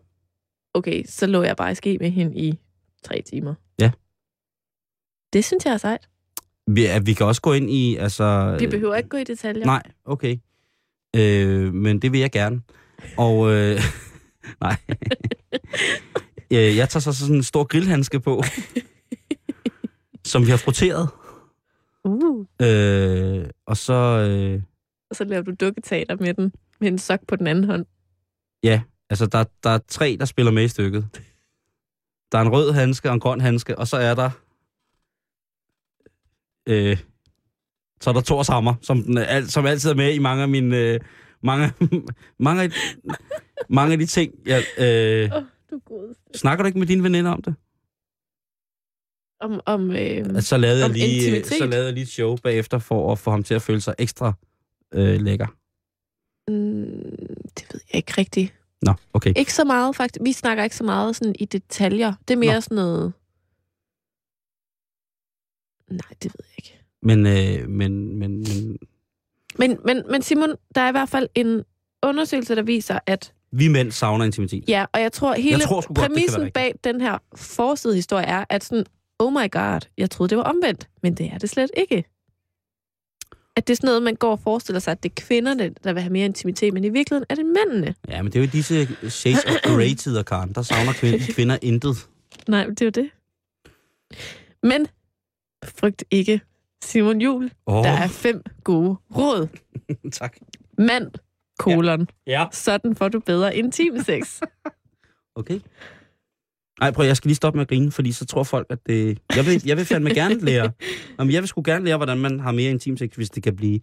[0.74, 2.60] okay, så lå jeg bare i ske med hende i
[3.04, 3.54] tre timer?
[3.80, 3.92] Ja.
[5.34, 6.10] Det synes jeg er sejt.
[6.68, 7.96] vi, at vi kan også gå ind i...
[7.96, 9.66] Altså, Vi behøver ikke gå i detaljer.
[9.66, 10.38] Nej, okay.
[11.16, 12.62] Øh, men det vil jeg gerne.
[13.18, 13.52] Og...
[13.54, 13.80] Øh,
[14.62, 14.76] nej.
[16.54, 18.44] Øh, jeg tager så sådan en stor grillhandske på,
[20.26, 21.10] som vi har froteret.
[22.04, 22.46] Uh.
[22.62, 23.94] Øh, og så...
[23.94, 24.62] Øh,
[25.10, 27.86] Og så laver du dukketeater med den, med en sok på den anden hånd.
[28.64, 31.08] Ja, altså der, der er tre, der spiller med i stykket.
[32.32, 34.30] Der er en rød handske og en grøn handske, og så er der...
[36.70, 36.98] Øh,
[38.02, 40.50] så er der Thors hammer, som, den al- som altid er med i mange af
[40.50, 40.78] mine...
[40.78, 41.00] Øh,
[41.44, 41.74] mange,
[42.40, 42.72] mange, af,
[43.70, 44.34] mange af de ting.
[44.46, 46.16] Jeg, øh, oh, du god.
[46.36, 47.56] snakker du ikke med dine veninder om det?
[49.42, 51.58] Om, om øh, så lavede, jeg Om lige, øh, intimitet?
[51.58, 53.96] så lavede jeg lige et show bagefter for at få ham til at føle sig
[54.00, 54.34] ekstra
[54.94, 55.48] øh, lækker.
[56.50, 58.54] Mm, det ved jeg ikke rigtigt.
[58.82, 59.34] Nå, okay.
[59.36, 60.24] Ikke så meget, faktisk.
[60.24, 62.14] Vi snakker ikke så meget sådan i detaljer.
[62.28, 62.62] Det er mere Nå.
[62.62, 63.14] sådan noget...
[65.90, 66.80] Nej, det ved jeg ikke.
[67.02, 68.78] Men, øh, men, men, men
[69.60, 71.64] Men, men, men Simon, der er i hvert fald en
[72.04, 74.64] undersøgelse, der viser, at vi mænd savner intimitet.
[74.68, 78.64] ja, og jeg tror, hele Jeg tror godt, præmissen bag den her forsidehistorie er, at
[78.64, 78.86] sådan,
[79.20, 82.04] oh my god, jeg troede, det var omvendt, men det er det slet ikke.
[83.60, 85.94] At det er sådan noget, man går og forestiller sig, at det er kvinderne, der
[85.94, 87.96] vil have mere intimitet, men i virkeligheden er det mændene.
[88.08, 90.54] Ja, men det er jo disse shades of grey-tider, Karen.
[90.56, 91.96] Der savner kvinder, kvinder intet.
[92.48, 93.10] Nej, det er jo det.
[94.64, 94.88] Men
[95.66, 96.42] frygt ikke,
[96.84, 97.52] Simon Jul.
[97.66, 99.48] Oh, Der er fem gode råd.
[100.12, 100.38] tak.
[100.78, 101.12] Mand,
[101.60, 102.08] kolon.
[102.28, 102.46] Ja.
[102.52, 104.40] Sådan får du bedre intimsex.
[105.36, 105.60] Okay.
[106.80, 109.20] Nej, prøv, jeg skal lige stoppe med at grine, fordi så tror folk, at det...
[109.36, 110.72] Jeg vil, jeg vil fandme gerne lære...
[111.20, 113.56] Jamen, jeg vil sgu gerne lære, hvordan man har mere intim sex, hvis det kan
[113.56, 113.80] blive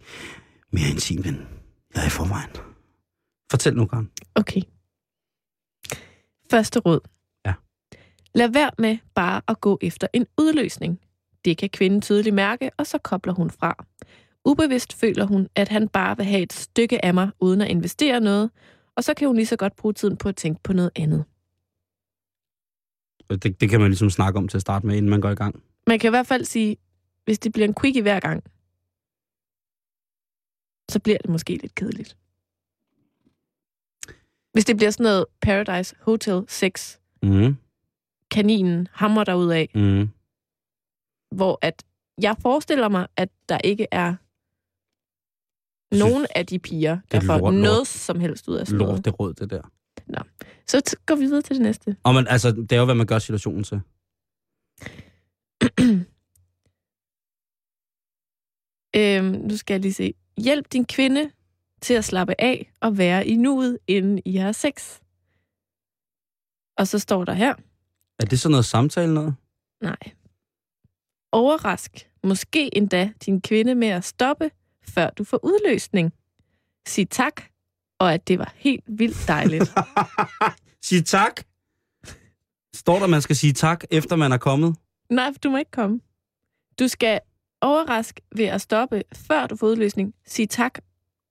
[0.71, 1.37] mere intim, end
[1.95, 2.49] jeg er i forvejen.
[3.51, 4.09] Fortæl nu, Karen.
[4.35, 4.61] Okay.
[6.51, 6.99] Første råd.
[7.45, 7.53] Ja.
[8.35, 10.99] Lad være med bare at gå efter en udløsning.
[11.45, 13.85] Det kan kvinden tydeligt mærke, og så kobler hun fra.
[14.45, 18.19] Ubevidst føler hun, at han bare vil have et stykke af mig, uden at investere
[18.19, 18.49] noget,
[18.95, 21.25] og så kan hun lige så godt bruge tiden på at tænke på noget andet.
[23.29, 25.35] Det, det kan man ligesom snakke om til at starte med, inden man går i
[25.35, 25.63] gang.
[25.87, 26.77] Man kan i hvert fald sige,
[27.25, 28.43] hvis det bliver en quickie hver gang,
[30.91, 32.17] så bliver det måske lidt kedeligt.
[34.53, 37.55] Hvis det bliver sådan noget Paradise Hotel 6, Mm.
[38.31, 40.09] kaninen hammer derud af, Mm.
[41.35, 41.83] hvor at
[42.21, 44.15] jeg forestiller mig, at der ikke er
[45.95, 47.63] nogen af de piger, der er får lort, lort.
[47.63, 48.93] noget som helst ud af sådan noget.
[48.95, 49.61] Lort, det råd, det der.
[50.67, 51.95] Så t- går vi videre til det næste.
[52.03, 53.81] Og man, altså, det er jo, hvad man gør situationen til.
[58.95, 60.13] Øhm, nu skal jeg lige se.
[60.37, 61.31] Hjælp din kvinde
[61.81, 64.99] til at slappe af og være i nuet, inden I har sex.
[66.77, 67.55] Og så står der her,
[68.19, 69.35] Er det sådan noget samtale noget?
[69.81, 69.97] nej.
[71.31, 74.51] Overrask, måske endda din kvinde med at stoppe,
[74.83, 76.13] før du får udløsning.
[76.87, 77.41] Sig tak,
[77.99, 79.73] og at det var helt vildt dejligt.
[80.85, 81.41] Sig tak.
[82.75, 84.75] Står der, man skal sige tak, efter man er kommet?
[85.09, 85.99] nej, du må ikke komme.
[86.79, 87.19] Du skal
[87.61, 90.13] overraske ved at stoppe, før du får udløsning.
[90.27, 90.79] Sig tak,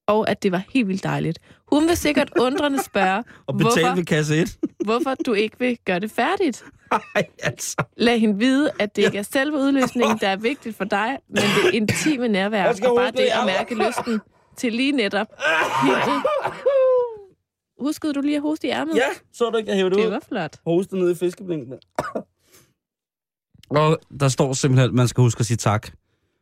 [0.07, 1.39] og at det var helt vildt dejligt.
[1.71, 4.57] Hun vil sikkert undrende spørge, Og betale hvorfor, ved kasse 1?
[4.85, 6.63] hvorfor du ikke vil gøre det færdigt.
[6.91, 7.75] Nej, altså.
[7.97, 11.43] Lad hende vide, at det ikke er selve udløsningen, der er vigtigt for dig, men
[11.43, 14.19] det intime nærvær, og bare det at mærke lysten
[14.57, 15.27] til lige netop
[15.83, 16.21] hende.
[17.85, 18.95] Huskede du lige at hoste i ærmet?
[18.95, 20.11] Ja, så du ikke, jeg hævde det Det ud.
[20.11, 20.57] var flot.
[20.65, 21.73] Hoste ned i fiskeblinken.
[23.69, 25.89] Og der står simpelthen, at man skal huske at sige tak.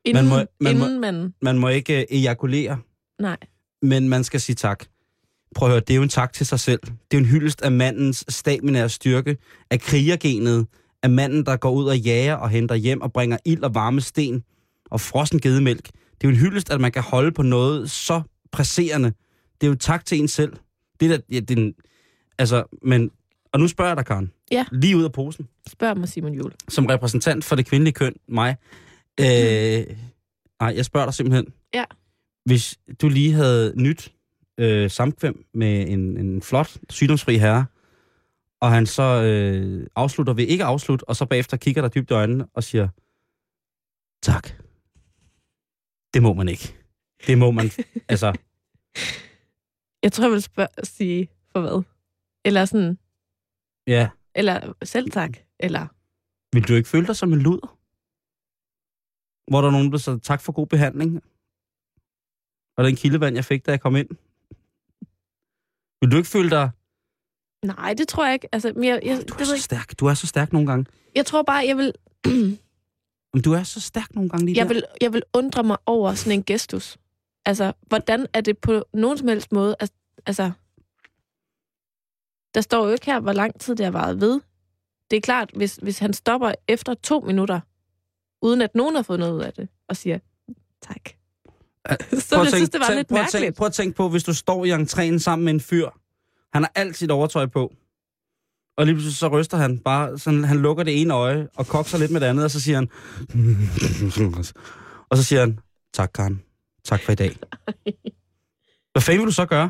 [0.05, 1.33] Inden, må- man, man må- inden man...
[1.41, 2.77] Man må ikke øh, ejakulere,
[3.19, 3.37] Nej.
[3.81, 4.85] men man skal sige tak.
[5.55, 6.79] Prøv at høre, det er jo en tak til sig selv.
[7.11, 9.37] Det er en hyldest af mandens stamina og styrke,
[9.71, 10.67] af krigergenet,
[11.03, 14.01] af manden, der går ud og jager og henter hjem og bringer ild og varme
[14.01, 14.43] sten
[14.91, 15.89] og frossen gedemælk.
[16.21, 19.13] Det er jo en hyldest, at man kan holde på noget så presserende.
[19.61, 20.53] Det er jo tak til en selv.
[20.99, 21.73] Det er, da- ja, det er en,
[22.37, 23.11] altså, men,
[23.53, 24.31] og nu spørger jeg dig, Karen.
[24.51, 24.65] Ja.
[24.71, 25.47] Lige ud af posen.
[25.67, 26.51] Spørg mig, Simon Jul.
[26.69, 28.55] Som repræsentant for det kvindelige køn, mig.
[29.19, 29.25] Øh,
[30.59, 31.53] nej, jeg spørger dig simpelthen.
[31.73, 31.83] Ja.
[32.45, 34.11] Hvis du lige havde nyt
[34.57, 37.65] øh, samkvem med en, en flot, sygdomsfri herre,
[38.61, 42.13] og han så øh, afslutter ved ikke afslut, og så bagefter kigger dig dybt i
[42.13, 42.87] øjnene og siger,
[44.23, 44.49] tak.
[46.15, 46.67] Det må man ikke.
[47.27, 47.65] Det må man,
[48.13, 48.29] altså,
[50.03, 51.83] Jeg tror, jeg vil spørge, sige for hvad?
[52.45, 52.97] Eller sådan,
[53.87, 54.09] ja.
[54.35, 55.87] eller selv tak, eller...
[56.55, 57.67] Vil du ikke føle dig som en luder?
[59.51, 61.23] Hvor der er nogen, der sagde, tak for god behandling.
[62.77, 64.09] Og den kildevand, jeg fik, da jeg kom ind.
[66.01, 66.69] Vil du ikke føle dig...
[67.65, 68.47] Nej, det tror jeg ikke.
[68.51, 69.63] Altså, men jeg, jeg, Du er ved så ikke.
[69.63, 69.99] stærk.
[69.99, 70.85] Du er så stærk nogle gange.
[71.15, 71.93] jeg tror bare, jeg vil,
[73.35, 74.73] Men du er så stærk nogle gange lige jeg der.
[74.73, 76.97] vil, jeg vil undre mig over sådan en gestus.
[77.45, 79.75] Altså, hvordan er det på nogen som helst måde?
[79.79, 79.89] al-
[80.25, 80.51] Altså,
[82.53, 84.41] der står jo ikke her, hvor lang tid det har varet ved.
[85.11, 87.59] Det er klart, hvis, hvis han stopper efter to minutter,
[88.41, 90.19] uden at nogen har fået noget ud af det, og siger
[90.81, 91.01] tak.
[92.29, 93.55] Så jeg synes, det var tænk- lidt prøv mærkeligt.
[93.55, 95.89] Prøv at tænke på, hvis du står i entréen sammen med en fyr.
[96.53, 97.73] Han har alt sit overtøj på.
[98.77, 101.97] Og lige pludselig så ryster han bare, sådan, han lukker det ene øje og kokser
[101.97, 102.89] lidt med det andet, og så siger han...
[105.09, 105.59] og så siger han,
[105.93, 106.43] tak Karen,
[106.83, 107.29] tak for i dag.
[108.91, 109.69] Hvad fanden vil du så gøre?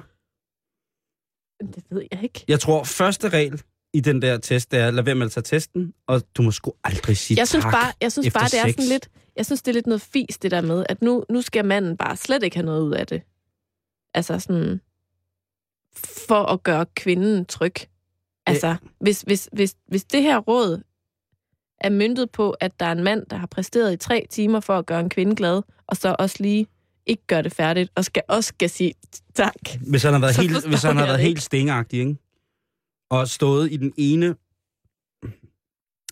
[1.59, 2.45] Det ved jeg ikke.
[2.47, 3.61] Jeg tror, første regel
[3.93, 6.51] i den der test, det er, lad være med at tage testen, og du må
[6.51, 7.73] sgu aldrig sige Jeg synes tak.
[7.73, 8.73] bare, jeg synes bare det er sex.
[8.75, 11.41] sådan lidt, jeg synes, det er lidt noget fis, det der med, at nu, nu
[11.41, 13.21] skal manden bare slet ikke have noget ud af det.
[14.13, 14.81] Altså sådan,
[16.27, 17.73] for at gøre kvinden tryg.
[18.45, 20.81] Altså, hvis, hvis, hvis, hvis det her råd
[21.81, 24.77] er myndet på, at der er en mand, der har præsteret i tre timer for
[24.77, 26.67] at gøre en kvinde glad, og så også lige
[27.05, 28.93] ikke gøre det færdigt, og skal også skal sige
[29.33, 29.53] tak.
[29.89, 32.15] Hvis han har været helt, hvis han har været det helt stingagtig, ikke?
[33.09, 34.35] Og stået i den ene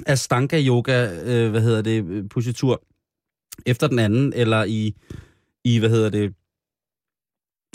[0.06, 2.84] Astanga yoga, øh, hvad hedder det, øh, positur
[3.66, 4.96] efter den anden, eller i,
[5.64, 6.34] i hvad hedder det,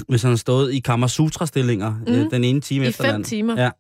[0.08, 2.12] hvis han har stået i Kama Sutra-stillinger mm.
[2.12, 2.30] øh, Mhm.
[2.30, 3.28] den ene time I efter den fem anden.
[3.28, 3.60] timer.
[3.62, 3.70] Ja.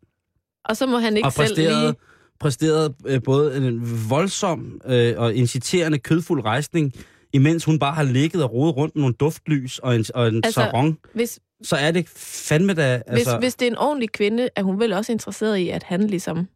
[0.68, 1.94] Og så må han ikke og selv lige...
[2.40, 6.92] præsterede øh, både en voldsom øh, og inciterende kødfuld rejsning,
[7.32, 10.34] imens hun bare har ligget og rodet rundt med nogle duftlys og en, og en
[10.36, 12.08] Altså, altså, sarong, Hvis, så er det
[12.48, 13.02] fandme da...
[13.06, 13.12] Altså...
[13.12, 16.06] Hvis, hvis det er en ordentlig kvinde, er hun vel også interesseret i, at han
[16.06, 16.48] ligesom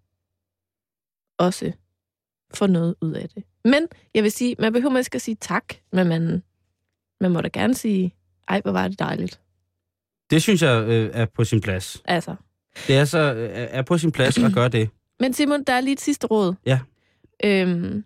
[1.38, 1.72] også
[2.54, 3.44] får noget ud af det.
[3.64, 6.42] Men jeg vil sige, man behøver ikke at sige tak, men man,
[7.20, 8.14] man må da gerne sige,
[8.48, 9.40] ej, hvor var det dejligt.
[10.30, 12.02] Det synes jeg øh, er på sin plads.
[12.04, 12.34] Altså.
[12.86, 14.90] Det er så øh, er på sin plads at gøre det.
[15.20, 16.54] Men Simon, der er lige et sidste råd.
[16.66, 16.80] Ja.
[17.44, 18.04] Øhm,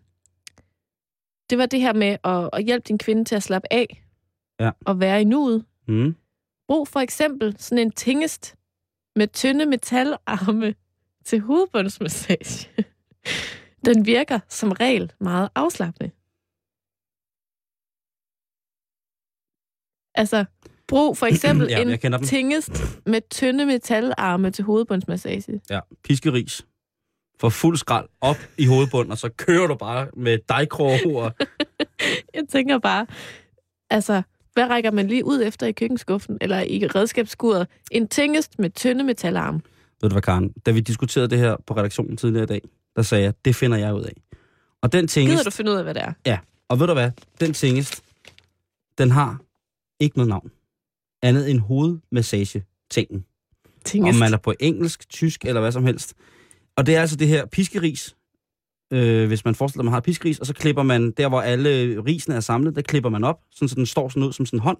[1.50, 4.02] det var det her med at, at hjælpe din kvinde til at slappe af
[4.60, 4.70] Ja.
[4.86, 5.64] og være i nuet.
[5.88, 6.16] Mm.
[6.68, 8.56] Brug for eksempel sådan en tingest
[9.16, 10.74] med tynde metalarme
[11.26, 12.70] til hovedbundsmassage.
[13.86, 16.10] Den virker som regel meget afslappende.
[20.14, 20.44] Altså,
[20.88, 25.60] brug for eksempel Ja, en tingest med tynde metalarme til hovedbundsmassage.
[25.70, 26.66] Ja, piskeris.
[27.40, 31.32] For fuld skrald op i hovedbunden, og så kører du bare med dejkrog og...
[32.34, 33.06] Jeg tænker bare,
[33.90, 34.22] altså,
[34.52, 37.66] hvad rækker man lige ud efter i køkkenskuffen eller i redskabsskuret?
[37.90, 39.60] En tingest med tynde metalarme.
[40.02, 40.52] Ved du hvad, Karen?
[40.66, 42.60] Da vi diskuterede det her på redaktionen tidligere i dag,
[42.96, 44.12] der sagde jeg, det finder jeg ud af.
[44.82, 45.44] Og den Gider tingest...
[45.44, 46.36] du finde ud af, hvad det er?
[46.68, 47.10] Og ved du hvad?
[47.40, 48.02] Den tingest,
[48.98, 49.40] Den har
[50.00, 50.50] ikke noget navn.
[51.22, 53.24] Andet end hovedmassage-tingen.
[53.64, 54.18] Om Tingest.
[54.18, 56.14] man er på engelsk, tysk eller hvad som helst.
[56.76, 58.16] Og det er altså det her piskeris.
[58.92, 62.00] Øh, hvis man forestiller at man har piskeris, og så klipper man, der hvor alle
[62.04, 64.58] risene er samlet, der klipper man op, sådan, så den står sådan ud som sådan
[64.58, 64.78] en hånd.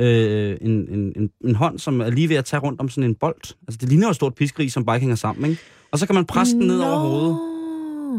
[0.00, 3.10] Øh, en, en, en, en hånd, som er lige ved at tage rundt om sådan
[3.10, 3.54] en bold.
[3.68, 5.62] Altså det ligner jo et stort piskeris, som bare ikke hænger sammen, ikke?
[5.90, 7.38] Og så kan man presse den ned over hovedet.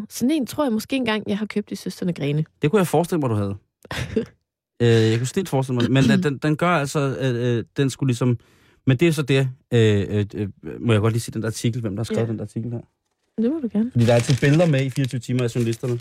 [0.09, 2.45] Sådan en tror jeg måske engang, jeg har købt i Søsterne Grene.
[2.61, 3.55] Det kunne jeg forestille mig, du havde.
[4.81, 5.91] øh, jeg kunne stilt forestille mig.
[5.91, 8.39] Men den, den, den gør altså, øh, øh, den skulle ligesom...
[8.87, 11.47] Men det er så det, øh, øh, øh, må jeg godt lige se den der
[11.47, 12.27] artikel, hvem der har skrevet Ja.
[12.27, 12.81] den der artikel her.
[13.41, 13.91] Det må du gerne.
[13.91, 15.99] Fordi der er altid billeder med i 24 timer af journalisterne.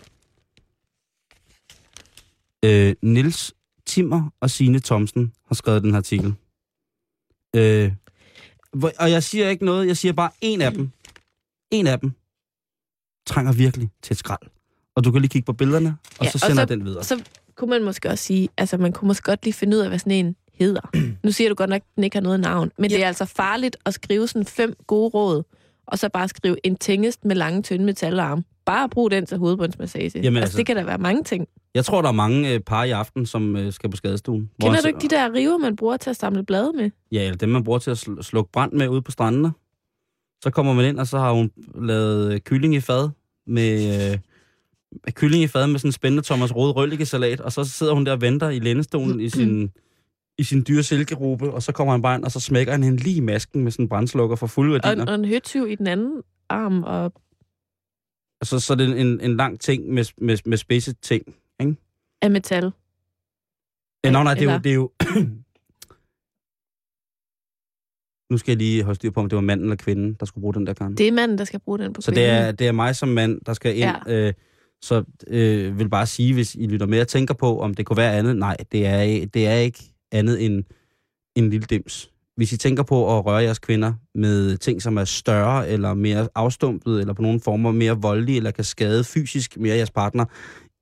[2.64, 3.54] Øh, Nils
[3.86, 6.34] Timmer og Sine Thomsen har skrevet den her artikel.
[7.56, 7.92] Øh,
[8.98, 10.90] og jeg siger ikke noget, jeg siger bare en af dem.
[11.70, 12.12] En af dem
[13.26, 14.48] trænger virkelig til et skrald.
[14.94, 16.84] Og du kan lige kigge på billederne, og Ja, så og sender så- jeg den
[16.84, 17.04] videre.
[17.04, 17.22] Så
[17.60, 19.98] kunne man måske også sige, altså man kunne måske godt lige finde ud af, hvad
[19.98, 20.90] sådan en hedder.
[21.24, 22.96] nu siger du godt nok, at den ikke har noget navn, men ja.
[22.96, 25.42] det er altså farligt at skrive sådan fem gode råd,
[25.86, 28.44] og så bare skrive en tingest med lange, tynde metalarme.
[28.64, 30.10] Bare brug den til hovedbundsmassage.
[30.14, 31.46] Jamen, altså, altså- det kan da være mange ting.
[31.74, 34.50] Jeg tror, der er mange øh, par i aften, som øh, skal på skadestuen.
[34.60, 36.90] Kender jeg du så- ikke de der river, man bruger til at samle blade med?
[37.12, 39.52] Ja, eller dem, man bruger til at sl- slukke brand med ude på strandene.
[40.44, 43.08] Så kommer man ind, og så har hun lavet øh, kylling i fad
[43.46, 44.10] med...
[44.12, 44.18] Øh,
[45.10, 48.12] kylling i fad med sådan en spændende Thomas Rode røllikesalat, og så sidder hun der
[48.12, 49.70] og venter i lændestolen i sin,
[50.38, 52.98] i sin dyre silkerube, og så kommer han bare ind, og så smækker han hende
[53.02, 55.06] lige i masken med sådan en brændslukker for fulde Og, værdier.
[55.06, 57.12] og en høtyv i den anden arm, og
[58.40, 61.34] Og så, så er det en, en lang ting med, med, med spidse ting.
[62.22, 62.72] af metal.
[64.04, 64.58] Ja, nej, nej, det er jo...
[64.58, 64.90] Det er jo
[68.30, 70.42] nu skal jeg lige holde styr på, om det var manden eller kvinden, der skulle
[70.42, 70.94] bruge den der kan.
[70.94, 72.34] Det er manden, der skal bruge den på Så det kvinden.
[72.34, 73.90] er, det er mig som mand, der skal ind.
[74.06, 74.26] Ja.
[74.28, 74.32] Øh,
[74.82, 77.96] så øh, vil bare sige, hvis I lytter med og tænker på, om det kunne
[77.96, 78.36] være andet.
[78.36, 80.64] Nej, det er, det er ikke andet end
[81.36, 82.10] en lille dims.
[82.36, 86.28] Hvis I tænker på at røre jeres kvinder med ting, som er større, eller mere
[86.34, 90.24] afstumpet, eller på nogle former mere voldelige, eller kan skade fysisk mere jeres partner,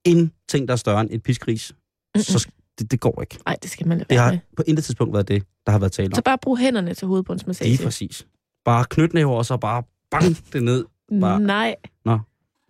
[0.04, 1.74] end ting, der er større end et piskris,
[2.16, 3.38] så det, det går ikke.
[3.46, 4.38] Nej, det skal man lade Det har med.
[4.56, 6.22] på intet tidspunkt været det, der har været tale Så om.
[6.22, 7.70] bare brug hænderne til hovedbundsmassage.
[7.70, 8.26] Lige præcis.
[8.64, 10.84] Bare knytnæver, og så bare bang det ned.
[11.20, 11.74] bare- Nej.
[12.04, 12.18] Nå,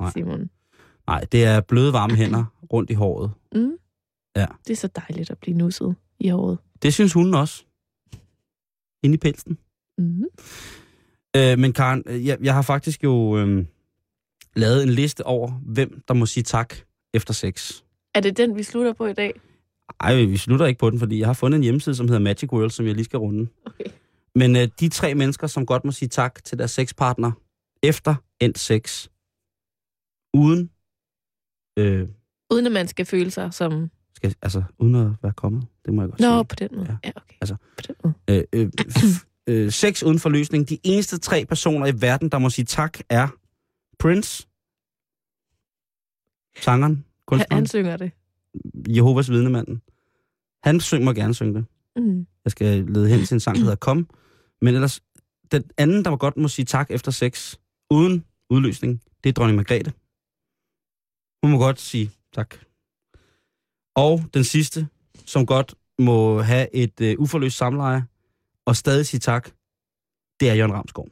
[0.00, 0.10] nej.
[0.12, 0.50] Simon.
[1.08, 3.30] Nej, det er bløde varme hænder rundt i håret.
[3.54, 3.72] Mm.
[4.36, 4.46] Ja.
[4.66, 6.58] Det er så dejligt at blive nusset i håret.
[6.82, 7.64] Det synes hunden også.
[9.02, 9.58] Inde i pelsen.
[9.98, 10.24] Mm.
[11.36, 13.64] Øh, men Karen, øh, jeg, jeg har faktisk jo øh,
[14.56, 16.74] lavet en liste over, hvem der må sige tak
[17.14, 17.82] efter sex.
[18.14, 19.40] Er det den, vi slutter på i dag?
[20.00, 22.52] Ej, vi slutter ikke på den, fordi jeg har fundet en hjemmeside, som hedder Magic
[22.52, 23.48] World, som jeg lige skal runde.
[23.66, 23.84] Okay.
[24.34, 27.32] Men øh, de tre mennesker, som godt må sige tak til deres sexpartner
[27.82, 29.08] efter endt sex,
[30.34, 30.70] uden,
[31.78, 32.08] øh,
[32.50, 33.90] Uden at man skal føle sig som...
[34.16, 36.44] skal, altså, uden at være kommet, det må jeg godt Nå, sige.
[36.44, 36.86] på den måde.
[36.90, 37.10] Ja, Ja.
[37.16, 37.34] okay.
[37.40, 38.14] Altså- På den måde.
[38.30, 38.70] øh, øh,
[39.46, 40.68] øh, sex uden forløsning.
[40.68, 43.28] De eneste tre personer i verden, der må sige tak, er
[43.98, 44.46] Prince,
[46.60, 48.10] sangeren, kunstneren, han synger det.
[48.88, 49.82] Jehovas vidnemanden.
[50.62, 51.64] Han syng, må gerne synge det.
[51.96, 52.26] Mm.
[52.44, 54.08] Jeg skal lede hen til en sang, der hedder Kom.
[54.62, 55.00] Men ellers,
[55.52, 57.56] den anden, der godt må sige tak efter sex,
[57.90, 59.92] uden udløsning, det er dronning Margrethe.
[61.42, 62.54] Hun må godt sige tak.
[63.96, 64.88] Og den sidste,
[65.26, 68.06] som godt må have et øh, uforløst samleje,
[68.66, 69.50] og stadig sige tak,
[70.40, 71.08] det er Jørgen Ramskov,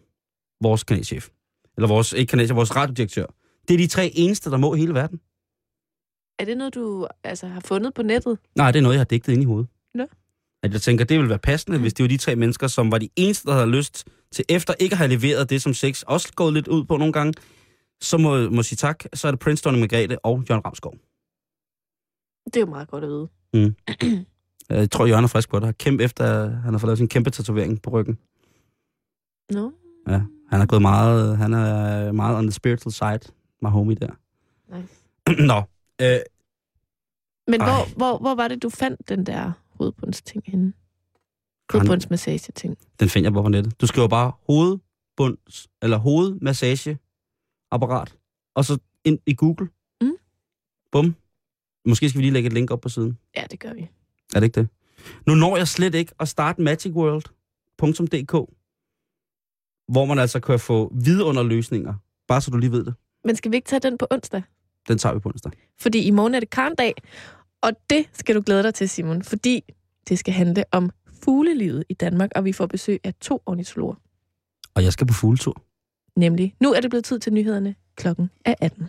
[0.63, 1.29] vores kanalchef.
[1.77, 3.27] Eller vores, ikke kanalchef, vores radiodirektør.
[3.69, 5.21] Det er de tre eneste, der må i hele verden.
[6.39, 8.39] Er det noget, du altså, har fundet på nettet?
[8.57, 9.69] Nej, det er noget, jeg har digtet ind i hovedet.
[9.95, 10.07] Nå.
[10.63, 12.99] At jeg tænker, det ville være passende, hvis det var de tre mennesker, som var
[12.99, 16.33] de eneste, der havde lyst til, efter ikke at have leveret det, som sex også
[16.33, 17.33] gået lidt ud på nogle gange,
[18.01, 19.05] så må, må sige tak.
[19.15, 20.95] Så er det Prince, Dronning Margrethe og Jørgen Ramskov.
[22.45, 23.29] Det er jo meget godt at vide.
[24.71, 25.79] Jeg tror, Jørgen er frisk på det.
[25.79, 28.19] Kæmpe efter, han har fået lavet sin kæmpe tatovering på ryggen.
[29.51, 29.73] Nå,
[30.09, 33.33] Ja, han er gået meget, han er meget on the spiritual side,
[33.63, 34.11] my homie der.
[34.77, 34.95] nice.
[35.53, 35.63] Nå,
[36.03, 36.19] øh,
[37.49, 37.67] Men Ej.
[37.67, 40.73] hvor, hvor, hvor var det, du fandt den der hovedbundsting henne?
[41.73, 42.79] Hovedbundsmassage-ting.
[43.01, 43.81] den finder jeg bare på nettet.
[43.81, 45.97] Du skriver bare hovedbunds, eller
[47.73, 48.17] hovedmassageapparat,
[48.55, 49.69] og så ind i Google.
[50.01, 50.17] Mm.
[50.93, 51.17] Bum.
[51.87, 53.19] Måske skal vi lige lægge et link op på siden.
[53.37, 53.89] Ja, det gør vi.
[54.35, 54.69] Er det ikke det?
[55.27, 58.33] Nu når jeg slet ikke at starte magicworld.dk,
[59.89, 61.95] hvor man altså kan få vidunderløsninger.
[62.29, 62.95] Bare så du lige ved det.
[63.25, 64.43] Men skal vi ikke tage den på onsdag?
[64.89, 65.53] Den tager vi på onsdag.
[65.81, 66.95] Fordi i morgen er det karndag,
[67.63, 69.65] og det skal du glæde dig til, Simon, fordi
[70.09, 70.91] det skal handle om
[71.25, 73.95] fuglelivet i Danmark, og vi får besøg af to ornitologer.
[74.75, 75.63] Og jeg skal på fugletur.
[76.17, 77.75] Nemlig, nu er det blevet tid til nyhederne.
[77.97, 78.89] Klokken er 18.